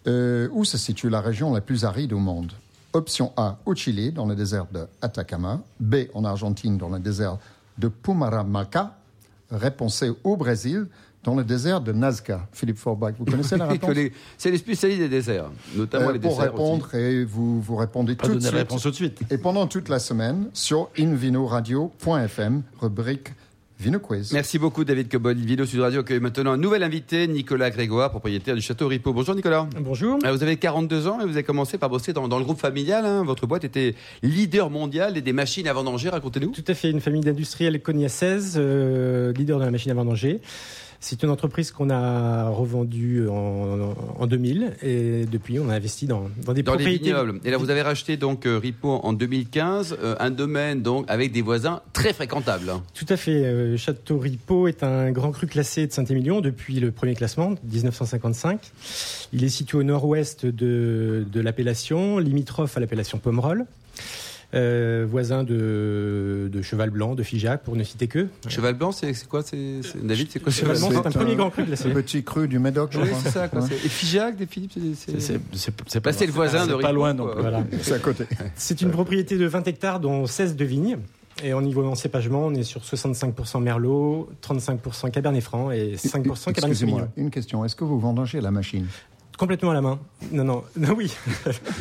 Euh, 0.06 0.48
où 0.52 0.66
se 0.66 0.76
situe 0.76 1.08
la 1.08 1.22
région 1.22 1.54
la 1.54 1.62
plus 1.62 1.86
aride 1.86 2.12
au 2.12 2.18
monde? 2.18 2.52
Option 2.92 3.32
A, 3.38 3.56
au 3.64 3.74
Chili, 3.74 4.12
dans 4.12 4.26
le 4.26 4.34
désert 4.34 4.66
de 4.70 4.86
Atacama. 5.00 5.62
B, 5.80 6.08
en 6.12 6.24
Argentine, 6.26 6.76
dans 6.76 6.90
le 6.90 6.98
désert 6.98 7.38
de 7.78 7.88
Pumaramaka. 7.88 8.98
Réponse 9.50 9.96
C, 9.96 10.10
au 10.24 10.36
Brésil, 10.36 10.88
dans 11.24 11.34
le 11.34 11.44
désert 11.44 11.80
de 11.80 11.92
Nazca. 11.92 12.46
Philippe 12.52 12.78
Forbach, 12.78 13.14
vous 13.18 13.24
connaissez 13.24 13.56
la 13.56 13.66
réponse 13.68 13.96
C'est 14.38 14.50
les 14.50 14.58
spécialistes 14.58 15.00
des 15.00 15.08
déserts, 15.08 15.50
notamment 15.76 16.08
euh, 16.08 16.12
les 16.12 16.18
pour 16.18 16.30
déserts. 16.30 16.52
Pour 16.52 16.64
répondre, 16.64 16.94
et 16.94 17.24
vous, 17.24 17.60
vous 17.60 17.76
répondez 17.76 18.16
tout 18.16 18.34
de, 18.34 18.40
suite. 18.40 18.52
réponse 18.52 18.82
tout 18.82 18.90
de 18.90 18.94
suite. 18.94 19.20
Et 19.30 19.38
pendant 19.38 19.66
toute 19.66 19.88
la 19.88 19.98
semaine, 19.98 20.48
sur 20.52 20.90
invinoradio.fm, 20.98 22.62
rubrique 22.80 23.28
Vino 23.82 23.98
Quiz. 23.98 24.32
Merci 24.32 24.60
beaucoup 24.60 24.84
David 24.84 25.10
Cobol. 25.10 25.34
Vino 25.34 25.66
Sud 25.66 25.80
Radio 25.80 26.00
accueille 26.00 26.20
maintenant 26.20 26.52
un 26.52 26.56
nouvel 26.56 26.84
invité, 26.84 27.26
Nicolas 27.26 27.70
Grégoire, 27.70 28.10
propriétaire 28.10 28.54
du 28.54 28.60
Château 28.60 28.86
Ripaud. 28.86 29.12
Bonjour 29.12 29.34
Nicolas. 29.34 29.66
Bonjour. 29.80 30.20
Euh, 30.24 30.30
vous 30.30 30.42
avez 30.44 30.56
42 30.56 31.08
ans 31.08 31.20
et 31.20 31.24
vous 31.24 31.32
avez 31.32 31.42
commencé 31.42 31.78
par 31.78 31.90
bosser 31.90 32.12
dans, 32.12 32.26
le 32.26 32.44
groupe 32.44 32.60
familial. 32.60 33.04
Hein. 33.04 33.24
Votre 33.24 33.48
boîte 33.48 33.64
était 33.64 33.96
leader 34.22 34.70
mondial 34.70 35.20
des 35.20 35.32
machines 35.32 35.66
à 35.66 35.72
vendanger, 35.72 36.10
racontez-nous. 36.10 36.52
Tout 36.52 36.64
à 36.68 36.74
fait, 36.74 36.90
une 36.90 37.00
famille 37.00 37.22
d'industriels 37.22 37.82
Cogna 37.82 38.08
16, 38.08 38.54
euh, 38.56 39.32
leader 39.32 39.58
de 39.58 39.64
la 39.64 39.72
machine 39.72 39.90
à 39.90 39.94
vendanger. 39.94 40.40
C'est 41.02 41.24
une 41.24 41.30
entreprise 41.30 41.72
qu'on 41.72 41.90
a 41.90 42.48
revendue 42.48 43.26
en, 43.28 44.24
2000 44.24 44.76
et 44.82 45.26
depuis 45.26 45.58
on 45.58 45.68
a 45.68 45.74
investi 45.74 46.06
dans, 46.06 46.30
dans 46.44 46.52
des 46.52 46.62
dans 46.62 46.72
propriétés. 46.72 47.06
Les 47.06 47.10
vignobles. 47.10 47.40
Et 47.44 47.50
là 47.50 47.56
vous 47.56 47.70
avez 47.70 47.82
racheté 47.82 48.16
donc 48.16 48.46
euh, 48.46 48.56
Ripo 48.56 49.00
en 49.02 49.12
2015, 49.12 49.96
euh, 50.00 50.14
un 50.20 50.30
domaine 50.30 50.80
donc 50.80 51.04
avec 51.08 51.32
des 51.32 51.42
voisins 51.42 51.82
très 51.92 52.12
fréquentables. 52.12 52.72
Tout 52.94 53.06
à 53.08 53.16
fait. 53.16 53.44
Euh, 53.44 53.76
Château 53.76 54.16
Ripo 54.16 54.68
est 54.68 54.84
un 54.84 55.10
grand 55.10 55.32
cru 55.32 55.48
classé 55.48 55.88
de 55.88 55.92
Saint-Émilion 55.92 56.40
depuis 56.40 56.78
le 56.78 56.92
premier 56.92 57.16
classement 57.16 57.56
1955. 57.64 58.60
Il 59.32 59.42
est 59.42 59.48
situé 59.48 59.78
au 59.78 59.82
nord-ouest 59.82 60.46
de, 60.46 61.26
de 61.30 61.40
l'appellation, 61.40 62.18
limitrophe 62.18 62.76
à 62.76 62.80
l'appellation 62.80 63.18
Pomerol. 63.18 63.66
Euh, 64.54 65.06
voisin 65.08 65.44
de, 65.44 66.50
de 66.52 66.62
Cheval 66.62 66.90
Blanc, 66.90 67.14
de 67.14 67.22
Figeac, 67.22 67.62
pour 67.62 67.74
ne 67.76 67.82
citer 67.84 68.06
que. 68.08 68.28
Cheval 68.48 68.74
blanc, 68.74 68.92
c'est 68.92 69.12
quoi 69.26 69.42
c'est- 69.42 69.80
David, 70.02 70.28
c'est 70.30 70.40
quoi 70.40 70.52
Cheval 70.52 70.76
Blanc, 70.78 70.88
c'est 70.90 71.06
un 71.06 71.10
premier 71.10 71.36
grand 71.36 71.50
cru 71.50 71.64
glacier. 71.64 71.90
Petit 71.92 72.22
cru 72.22 72.48
du 72.48 72.58
Médoc, 72.58 72.90
je 72.92 72.98
Oui, 73.00 73.08
crois. 73.08 73.20
c'est 73.24 73.30
ça. 73.30 73.48
Quoi. 73.48 73.60
Ouais. 73.60 73.66
c'est- 73.68 73.86
Et 73.86 73.88
Figeac, 73.88 74.36
des 74.36 74.46
Philippe, 74.46 74.72
c'est- 74.94 75.20
c'est 75.20 76.00
Bah, 76.02 76.12
c'est 76.12 76.26
le 76.26 76.32
voisin 76.32 76.66
de 76.66 76.74
pas 76.74 76.92
loin 76.92 77.14
plus. 77.14 77.24
Voilà. 77.38 77.64
C'est 77.82 77.94
à 77.94 77.98
côté. 77.98 78.24
C'est 78.54 78.80
une 78.82 78.90
propriété 78.90 79.36
de 79.38 79.46
20 79.46 79.66
hectares, 79.66 80.00
dont 80.00 80.26
16 80.26 80.56
de 80.56 80.64
vignes. 80.64 80.98
Et 81.42 81.54
au 81.54 81.62
niveau 81.62 81.84
encépagement, 81.86 82.46
on 82.46 82.54
est 82.54 82.62
sur 82.62 82.82
65% 82.84 83.58
Merlot, 83.60 84.28
35% 84.42 85.10
Cabernet 85.10 85.42
Franc 85.42 85.70
et 85.70 85.96
5% 85.96 86.52
Cabernet 86.52 86.70
Excusez-moi, 86.72 86.74
Sauvignon. 87.00 87.08
une 87.16 87.30
question. 87.30 87.64
Est-ce 87.64 87.74
que 87.74 87.84
vous 87.84 87.98
vendangez 87.98 88.40
la 88.42 88.50
machine? 88.50 88.86
Complètement 89.38 89.70
à 89.70 89.74
la 89.74 89.80
main. 89.80 89.98
Non, 90.30 90.44
non, 90.44 90.62
non 90.76 90.94
oui. 90.96 91.12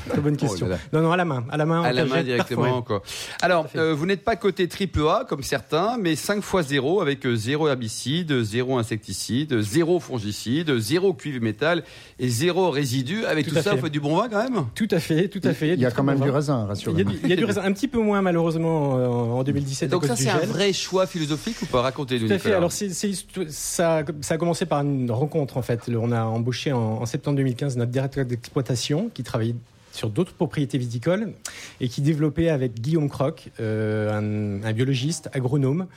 Très 0.10 0.22
bonne 0.22 0.38
question. 0.38 0.66
Oh 0.68 0.70
là. 0.72 0.78
Non, 0.94 1.02
non, 1.02 1.12
à 1.12 1.18
la 1.18 1.26
main. 1.26 1.44
À 1.52 1.58
la 1.58 1.66
main, 1.66 1.84
À 1.84 1.92
la 1.94 2.06
main 2.06 2.24
directement. 2.24 2.82
Quoi. 2.82 3.04
Alors, 3.42 3.68
euh, 3.76 3.94
vous 3.94 4.06
n'êtes 4.06 4.24
pas 4.24 4.36
côté 4.36 4.68
triple 4.68 5.02
A 5.08 5.26
comme 5.28 5.44
certains, 5.44 5.98
mais 6.00 6.16
5 6.16 6.38
x 6.38 6.68
0 6.68 7.02
avec 7.02 7.26
euh, 7.26 7.36
zéro 7.36 7.68
herbicide, 7.68 8.42
zéro 8.44 8.78
insecticide, 8.78 9.62
zéro 9.62 10.00
fongicide, 10.00 10.78
zéro 10.80 11.14
cuivre 11.14 11.42
métal 11.44 11.84
et 12.20 12.30
zéro 12.30 12.70
résidu. 12.72 13.26
Avec 13.26 13.46
Tout 13.48 13.52
tout, 13.56 13.62
ça, 13.62 13.72
fait. 13.72 13.76
vous 13.76 13.84
faites 13.84 13.92
du 13.92 14.00
bon 14.00 14.16
vin 14.18 14.30
quand 14.30 14.44
même? 14.44 14.66
Tout 14.74 14.88
à 14.92 15.00
fait, 15.00 15.28
tout 15.28 15.42
à 15.44 15.54
fait. 15.54 15.74
Il 15.74 15.80
y 15.80 15.86
a 15.86 15.92
quand 15.92 16.04
même 16.04 16.20
du 16.20 16.30
raisin, 16.30 16.56
Il 16.58 16.62
y, 16.62 16.64
a 16.64 16.68
rassurez-moi. 16.70 17.12
du, 17.14 17.20
il 17.24 17.30
y 17.30 17.34
a 17.34 17.36
du 17.36 17.46
raisin, 17.46 17.62
un 17.64 17.72
petit 17.74 17.88
peu 17.88 18.00
moins 18.00 18.22
malheureusement 18.22 18.98
euh, 18.98 19.08
en 19.08 19.44
2017 19.44 19.90
Donc 19.92 20.06
à 20.06 20.08
ça, 20.08 20.16
c'est 20.16 20.30
un 20.30 20.38
vrai 20.46 20.74
choix 20.74 21.06
philosophique 21.06 21.62
ou 21.62 21.66
pas? 21.68 21.82
Racontez-nous, 21.82 22.28
Tout 22.28 22.34
à 22.34 22.40
fait. 22.40 22.54
Alors, 22.54 22.72
c'est, 22.72 22.90
c'est- 22.90 23.12
ça, 23.50 24.04
ça 24.22 24.34
a 24.34 24.38
commencé 24.38 24.66
par 24.66 24.82
une 24.82 25.12
rencontre, 25.12 25.58
en 25.58 25.62
fait. 25.62 25.90
On 25.96 26.12
a 26.12 26.24
embauché 26.24 26.72
en, 26.72 26.80
en 27.02 27.06
septembre 27.06 27.38
2015 27.52 27.78
notre 27.78 27.92
directeur 27.92 28.26
d'exploitation 28.26 29.10
qui 29.14 29.24
travaillait 29.24 29.56
sur 29.92 30.10
d'autres 30.10 30.32
propriétés 30.34 30.78
viticoles 30.78 31.34
et 31.82 31.90
qui 31.90 32.00
développait 32.02 32.48
avec 32.48 32.80
Guillaume 32.80 33.10
Croc, 33.10 33.50
euh, 33.60 34.10
un, 34.10 34.64
un 34.66 34.72
biologiste 34.72 35.30
agronome, 35.34 35.88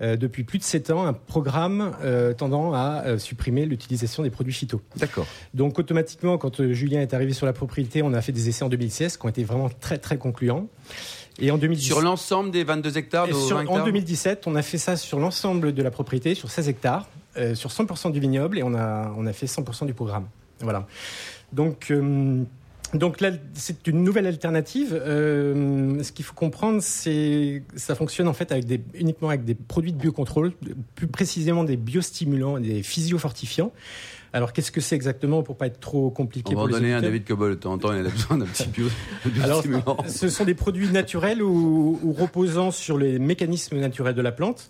euh, 0.00 0.16
depuis 0.16 0.42
plus 0.42 0.58
de 0.58 0.64
7 0.64 0.90
ans, 0.90 1.06
un 1.06 1.12
programme 1.12 1.92
euh, 2.02 2.32
tendant 2.34 2.72
à 2.74 3.18
supprimer 3.18 3.64
l'utilisation 3.64 4.24
des 4.24 4.30
produits 4.30 4.52
phyto. 4.52 4.80
D'accord. 4.96 5.28
Donc 5.54 5.78
automatiquement, 5.78 6.38
quand 6.38 6.72
Julien 6.72 7.00
est 7.00 7.14
arrivé 7.14 7.32
sur 7.32 7.46
la 7.46 7.52
propriété, 7.52 8.02
on 8.02 8.12
a 8.14 8.20
fait 8.20 8.32
des 8.32 8.48
essais 8.48 8.64
en 8.64 8.68
2016 8.68 9.16
qui 9.16 9.24
ont 9.26 9.28
été 9.28 9.44
vraiment 9.44 9.70
très 9.80 9.98
très 9.98 10.18
concluants. 10.18 10.66
Et 11.38 11.52
en 11.52 11.58
2017, 11.58 11.86
Sur 11.92 12.00
l'ensemble 12.02 12.50
des 12.50 12.64
22 12.64 12.96
hectares 12.98 13.28
de 13.28 13.32
sur- 13.32 13.56
20 13.56 13.62
hectares 13.62 13.82
en 13.82 13.84
2017, 13.84 14.46
on 14.46 14.56
a 14.56 14.62
fait 14.62 14.78
ça 14.78 14.96
sur 14.96 15.20
l'ensemble 15.20 15.72
de 15.72 15.82
la 15.84 15.92
propriété, 15.92 16.34
sur 16.34 16.50
16 16.50 16.68
hectares, 16.68 17.08
sur 17.54 17.70
100% 17.70 18.10
du 18.10 18.18
vignoble, 18.18 18.58
et 18.58 18.62
on 18.64 18.74
a, 18.74 19.12
on 19.16 19.26
a 19.26 19.32
fait 19.34 19.46
100% 19.46 19.84
du 19.86 19.92
programme. 19.94 20.26
Voilà. 20.60 20.86
Donc, 21.52 21.90
euh, 21.90 22.42
donc 22.94 23.20
là, 23.20 23.30
c'est 23.54 23.86
une 23.86 24.02
nouvelle 24.04 24.26
alternative. 24.26 24.90
Euh, 24.92 26.02
ce 26.02 26.12
qu'il 26.12 26.24
faut 26.24 26.34
comprendre, 26.34 26.80
c'est 26.80 27.62
ça 27.74 27.94
fonctionne 27.94 28.28
en 28.28 28.32
fait 28.32 28.52
avec 28.52 28.64
des, 28.64 28.80
uniquement 28.94 29.28
avec 29.28 29.44
des 29.44 29.54
produits 29.54 29.92
de 29.92 29.98
biocontrôle, 29.98 30.52
plus 30.94 31.06
précisément 31.06 31.64
des 31.64 31.76
biostimulants, 31.76 32.58
des 32.58 32.82
physiofortifiants. 32.82 33.72
Alors, 34.32 34.52
qu'est-ce 34.52 34.70
que 34.70 34.82
c'est 34.82 34.96
exactement 34.96 35.42
pour 35.42 35.56
pas 35.56 35.66
être 35.66 35.80
trop 35.80 36.10
compliqué 36.10 36.54
On 36.54 36.56
va 36.56 36.56
pour 36.56 36.64
en 36.64 36.66
les 36.66 36.72
donner 36.72 36.92
un 36.92 36.98
auditeurs 36.98 37.12
David 37.12 37.24
Cobol 37.26 37.50
de 37.50 37.54
temps 37.54 37.72
en 37.72 37.78
temps, 37.78 37.92
il 37.94 38.06
a 38.06 38.10
besoin 38.10 38.36
d'un 38.36 38.44
petit 38.44 38.68
bio, 38.68 38.88
alors, 39.42 39.64
ce 40.06 40.28
sont 40.28 40.44
des 40.44 40.54
produits 40.54 40.90
naturels 40.90 41.42
ou, 41.42 41.98
ou 42.02 42.12
reposant 42.12 42.70
sur 42.70 42.98
les 42.98 43.18
mécanismes 43.18 43.78
naturels 43.78 44.14
de 44.14 44.20
la 44.20 44.32
plante. 44.32 44.66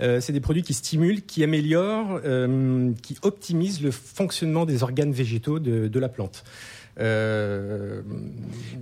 Euh, 0.00 0.20
c'est 0.20 0.32
des 0.32 0.40
produits 0.40 0.62
qui 0.62 0.74
stimulent, 0.74 1.22
qui 1.24 1.42
améliorent, 1.42 2.20
euh, 2.24 2.92
qui 3.02 3.16
optimisent 3.22 3.82
le 3.82 3.90
fonctionnement 3.90 4.64
des 4.64 4.82
organes 4.82 5.12
végétaux 5.12 5.58
de, 5.58 5.88
de 5.88 5.98
la 5.98 6.08
plante. 6.08 6.44
Euh, 7.00 8.02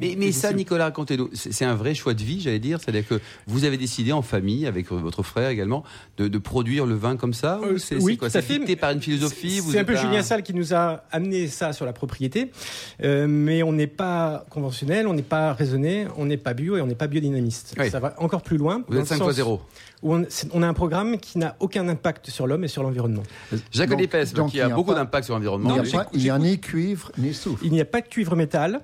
Mais, 0.00 0.32
ça, 0.32 0.52
Nicolas. 0.52 0.92
C'est 1.34 1.64
un 1.64 1.74
vrai 1.74 1.94
choix 1.94 2.14
de 2.14 2.22
vie, 2.22 2.40
j'allais 2.40 2.58
dire. 2.58 2.80
C'est-à-dire 2.80 3.06
que 3.06 3.20
vous 3.46 3.64
avez 3.64 3.76
décidé 3.76 4.12
en 4.12 4.22
famille, 4.22 4.66
avec 4.66 4.90
votre 4.90 5.22
frère 5.22 5.50
également, 5.50 5.84
de, 6.16 6.28
de 6.28 6.38
produire 6.38 6.86
le 6.86 6.94
vin 6.94 7.16
comme 7.16 7.34
ça 7.34 7.60
Euh, 7.62 7.74
ou 7.74 7.78
c'est 7.78 7.96
oui, 7.96 8.12
c'est 8.12 8.16
quoi 8.18 8.30
tout 8.30 8.38
à 8.38 8.40
C'est 8.42 8.66
fait. 8.66 8.76
par 8.76 8.90
une 8.92 9.02
philosophie 9.02 9.60
C'est 9.70 9.78
un 9.80 9.84
peu 9.84 9.96
Julien 9.96 10.22
Salle 10.22 10.42
qui 10.42 10.54
nous 10.54 10.72
a 10.74 11.04
amené 11.12 11.46
ça 11.48 11.72
sur 11.72 11.84
la 11.84 11.92
propriété, 11.92 12.50
Euh, 13.02 13.26
mais 13.28 13.62
on 13.62 13.72
n'est 13.72 13.86
pas 13.86 14.46
conventionnel, 14.50 15.06
on 15.06 15.12
n'est 15.14 15.22
pas 15.22 15.52
raisonné, 15.52 16.06
on 16.16 16.24
n'est 16.24 16.36
pas 16.38 16.54
bio 16.54 16.76
et 16.76 16.80
on 16.80 16.86
n'est 16.86 16.94
pas 16.94 17.06
biodynamiste. 17.08 17.74
Oui. 17.78 17.90
Ça 17.90 18.00
va 18.00 18.14
encore 18.18 18.42
plus 18.42 18.56
loin. 18.56 18.82
Vous 18.88 18.94
êtes 18.94 19.00
le 19.02 19.06
5 19.06 19.16
x 19.16 19.24
sens 19.24 19.34
0. 19.34 19.60
Où 20.02 20.14
on, 20.14 20.62
a 20.62 20.66
un 20.68 20.74
programme 20.74 21.18
qui 21.18 21.38
n'a 21.38 21.56
aucun 21.60 21.88
impact 21.88 22.30
sur 22.30 22.46
l'homme 22.46 22.64
et 22.64 22.68
sur 22.68 22.82
l'environnement. 22.82 23.22
Jacques 23.72 23.90
donc 24.34 24.50
qui 24.50 24.58
il 24.58 24.60
a 24.60 24.66
n'y 24.66 24.72
a 24.72 24.74
beaucoup 24.74 24.90
pas- 24.92 24.96
d'impact 24.98 25.24
sur 25.24 25.34
Il 25.34 25.36
l'environnement. 25.36 25.72
n'y 25.72 25.78
a, 25.78 25.82
Mais 25.82 25.90
pas- 25.90 26.06
il 26.12 26.22
y 26.22 26.30
a 26.30 26.38
ni 26.38 26.60
cuivre 26.60 27.10
ni 27.18 27.32
soufre. 27.34 27.62
Il 27.64 27.72
n'y 27.72 27.80
a 27.80 27.84
pas 27.86 28.00
de 28.00 28.06
cuivre 28.08 28.36
métal. 28.36 28.80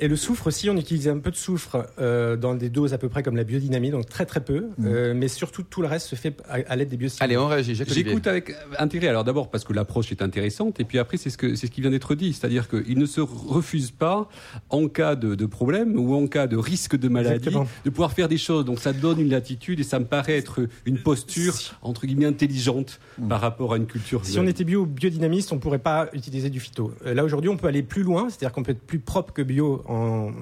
Et 0.00 0.08
le 0.08 0.16
soufre 0.16 0.48
aussi, 0.48 0.68
on 0.68 0.76
utilise 0.76 1.06
un 1.08 1.18
peu 1.18 1.30
de 1.30 1.36
soufre 1.36 1.86
euh, 2.00 2.36
dans 2.36 2.54
des 2.54 2.70
doses 2.70 2.92
à 2.92 2.98
peu 2.98 3.08
près 3.08 3.22
comme 3.22 3.36
la 3.36 3.44
biodynamie, 3.44 3.90
donc 3.90 4.08
très 4.08 4.26
très 4.26 4.40
peu. 4.42 4.66
Euh, 4.84 5.14
mais 5.14 5.28
surtout, 5.28 5.62
tout 5.62 5.80
le 5.82 5.86
reste 5.88 6.08
se 6.08 6.16
fait 6.16 6.42
à, 6.48 6.54
à 6.66 6.76
l'aide 6.76 6.88
des 6.88 6.96
biostimulants. 6.96 7.24
Allez, 7.24 7.36
on 7.36 7.46
réagit. 7.48 7.74
J'écoute 7.74 8.26
avec 8.26 8.54
intérêt. 8.78 9.08
Alors 9.08 9.24
d'abord 9.24 9.50
parce 9.50 9.64
que 9.64 9.72
l'approche 9.72 10.10
est 10.10 10.22
intéressante, 10.22 10.80
et 10.80 10.84
puis 10.84 10.98
après 10.98 11.16
c'est 11.18 11.30
ce 11.30 11.38
que 11.38 11.54
c'est 11.54 11.66
ce 11.66 11.70
qui 11.70 11.80
vient 11.82 11.90
d'être 11.90 12.14
dit, 12.14 12.32
c'est-à-dire 12.32 12.68
qu'il 12.68 12.98
ne 12.98 13.06
se 13.06 13.20
refuse 13.20 13.90
pas 13.90 14.28
en 14.70 14.88
cas 14.88 15.14
de, 15.14 15.34
de 15.34 15.46
problème 15.46 15.96
ou 15.96 16.14
en 16.14 16.26
cas 16.26 16.46
de 16.46 16.56
risque 16.56 16.96
de 16.96 17.08
maladie 17.08 17.36
Exactement. 17.36 17.66
de 17.84 17.90
pouvoir 17.90 18.12
faire 18.12 18.28
des 18.28 18.38
choses. 18.38 18.64
Donc 18.64 18.80
ça 18.80 18.92
donne 18.92 19.20
une 19.20 19.30
latitude 19.30 19.78
et 19.78 19.84
ça 19.84 19.98
me 19.98 20.04
paraît 20.04 20.36
être 20.36 20.66
une 20.84 20.98
posture 20.98 21.54
entre 21.82 22.06
guillemets 22.06 22.26
intelligente 22.26 22.98
par 23.28 23.40
rapport 23.40 23.74
à 23.74 23.76
une 23.76 23.86
culture. 23.86 24.24
Si 24.24 24.38
on 24.38 24.46
était 24.46 24.64
bio 24.64 24.84
biodynamiste, 24.86 25.52
on 25.52 25.56
ne 25.56 25.60
pourrait 25.60 25.78
pas 25.78 26.08
utiliser 26.12 26.50
du 26.50 26.60
phyto. 26.60 26.92
Euh, 27.06 27.14
Là 27.14 27.24
aujourd'hui, 27.24 27.50
on 27.50 27.56
peut 27.56 27.66
aller 27.68 27.82
plus 27.82 28.02
loin, 28.02 28.28
c'est-à-dire 28.30 28.52
qu'on 28.52 28.62
peut 28.62 28.72
être 28.72 28.86
plus 28.86 28.98
propre 28.98 29.32
que 29.32 29.42
bio 29.42 29.84
en, 29.92 30.32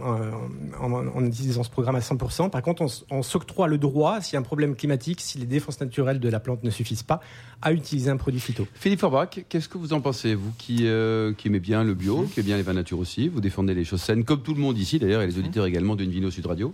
en, 0.81 0.93
en- 0.93 1.07
en 1.17 1.25
utilisant 1.27 1.63
ce 1.63 1.71
programme 1.71 1.97
à 1.97 2.01
100%. 2.01 2.51
Par 2.51 2.63
contre, 2.63 2.87
on, 3.11 3.23
s'octroie 3.23 3.67
le 3.69 3.79
droit, 3.79 4.21
s'il 4.21 4.35
y 4.35 4.37
a 4.37 4.41
un 4.41 4.43
problème 4.43 4.75
climatique, 4.77 5.21
si 5.21 5.39
les 5.39 5.47
défenses 5.47 5.81
naturelles 5.81 6.21
de 6.21 6.29
la 6.29 6.41
plante 6.41 6.63
ne 6.65 6.71
suffisent 6.71 7.03
pas, 7.03 7.21
à 7.63 7.73
utiliser 7.73 8.11
un 8.11 8.17
produit 8.17 8.41
phyto. 8.41 8.67
Philippe 8.75 9.01
Forbach, 9.01 9.41
qu'est-ce 9.49 9.69
que 9.69 9.79
vous 9.79 9.93
en 9.93 10.01
pensez 10.01 10.35
Vous 10.35 10.53
qui, 10.59 10.87
euh, 10.87 11.33
qui 11.35 11.49
aimez 11.49 11.61
bien 11.61 11.85
le 11.85 11.95
bio, 11.95 12.23
qui 12.33 12.41
aimez 12.41 12.47
bien 12.47 12.57
les 12.57 12.63
vins 12.63 12.73
nature 12.75 12.99
aussi, 12.99 13.29
vous 13.29 13.41
défendez 13.41 13.75
les 13.75 13.85
choses 13.85 14.03
saines, 14.03 14.25
comme 14.25 14.43
tout 14.43 14.55
le 14.55 14.61
monde 14.61 14.79
ici 14.79 14.99
d'ailleurs, 14.99 15.23
et 15.23 15.27
les 15.27 15.39
auditeurs 15.39 15.67
également 15.67 15.97
d'une 15.97 16.11
Vino 16.11 16.31
Sud 16.31 16.47
Radio? 16.47 16.73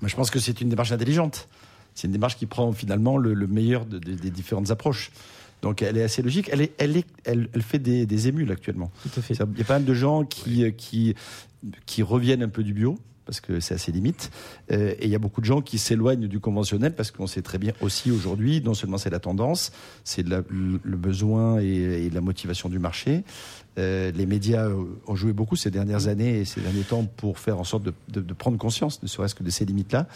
Moi, 0.00 0.08
je 0.08 0.16
pense 0.16 0.30
que 0.30 0.38
c'est 0.38 0.60
une 0.60 0.68
démarche 0.68 0.92
intelligente. 0.92 1.48
C'est 1.94 2.06
une 2.06 2.12
démarche 2.12 2.36
qui 2.36 2.46
prend 2.46 2.72
finalement 2.72 3.16
le, 3.18 3.34
le 3.34 3.46
meilleur 3.48 3.84
de- 3.84 3.98
de- 3.98 4.14
des 4.14 4.30
différentes 4.30 4.70
approches. 4.70 5.10
Donc 5.62 5.82
elle 5.82 5.96
est 5.96 6.02
assez 6.02 6.22
logique. 6.22 6.48
Elle, 6.52 6.60
est, 6.62 6.72
elle, 6.78 6.96
est, 6.96 7.06
elle, 7.24 7.48
elle 7.52 7.62
fait 7.62 7.78
des, 7.78 8.06
des 8.06 8.28
émules 8.28 8.50
actuellement. 8.52 8.90
Tout 9.02 9.10
à 9.18 9.22
fait. 9.22 9.34
Il 9.34 9.58
y 9.58 9.62
a 9.62 9.64
pas 9.64 9.74
mal 9.74 9.84
de 9.84 9.94
gens 9.94 10.24
qui, 10.24 10.64
euh, 10.64 10.70
qui, 10.70 11.14
qui 11.86 12.02
reviennent 12.02 12.42
un 12.42 12.48
peu 12.48 12.62
du 12.62 12.72
bio 12.74 12.98
parce 13.26 13.40
que 13.42 13.60
c'est 13.60 13.74
assez 13.74 13.92
limite. 13.92 14.30
Euh, 14.72 14.94
et 14.98 15.04
il 15.04 15.10
y 15.10 15.14
a 15.14 15.18
beaucoup 15.18 15.42
de 15.42 15.46
gens 15.46 15.60
qui 15.60 15.76
s'éloignent 15.76 16.28
du 16.28 16.40
conventionnel 16.40 16.94
parce 16.94 17.10
qu'on 17.10 17.26
sait 17.26 17.42
très 17.42 17.58
bien 17.58 17.74
aussi 17.82 18.10
aujourd'hui, 18.10 18.62
non 18.62 18.72
seulement 18.72 18.96
c'est 18.96 19.10
la 19.10 19.18
tendance, 19.18 19.70
c'est 20.02 20.26
le, 20.26 20.40
besoin 20.96 21.60
et, 21.60 21.66
et 22.06 22.10
la 22.10 22.22
motivation 22.22 22.70
du 22.70 22.78
marché. 22.78 23.24
Euh, 23.78 24.10
les 24.12 24.24
médias 24.24 24.70
ont 25.06 25.14
joué 25.14 25.34
beaucoup 25.34 25.56
ces 25.56 25.70
dernières 25.70 26.08
années 26.08 26.40
et 26.40 26.44
ces 26.46 26.62
derniers 26.62 26.82
temps 26.84 27.04
pour 27.04 27.38
faire 27.38 27.60
en 27.60 27.64
sorte 27.64 27.82
de, 27.82 27.92
de- 28.08 28.22
de 28.22 28.32
prendre 28.32 28.56
conscience, 28.56 29.02
ne 29.02 29.08
serait-ce 29.08 29.34
que 29.34 29.44
de 29.44 29.50
ces 29.50 29.66
limites-là. 29.66 30.08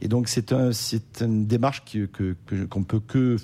Et 0.00 0.06
donc 0.06 0.28
c'est 0.28 0.52
un, 0.52 0.70
c'est 0.70 1.22
une 1.22 1.46
démarche 1.46 1.82
qu'on 2.70 2.84
peut 2.84 3.00
que, 3.00 3.36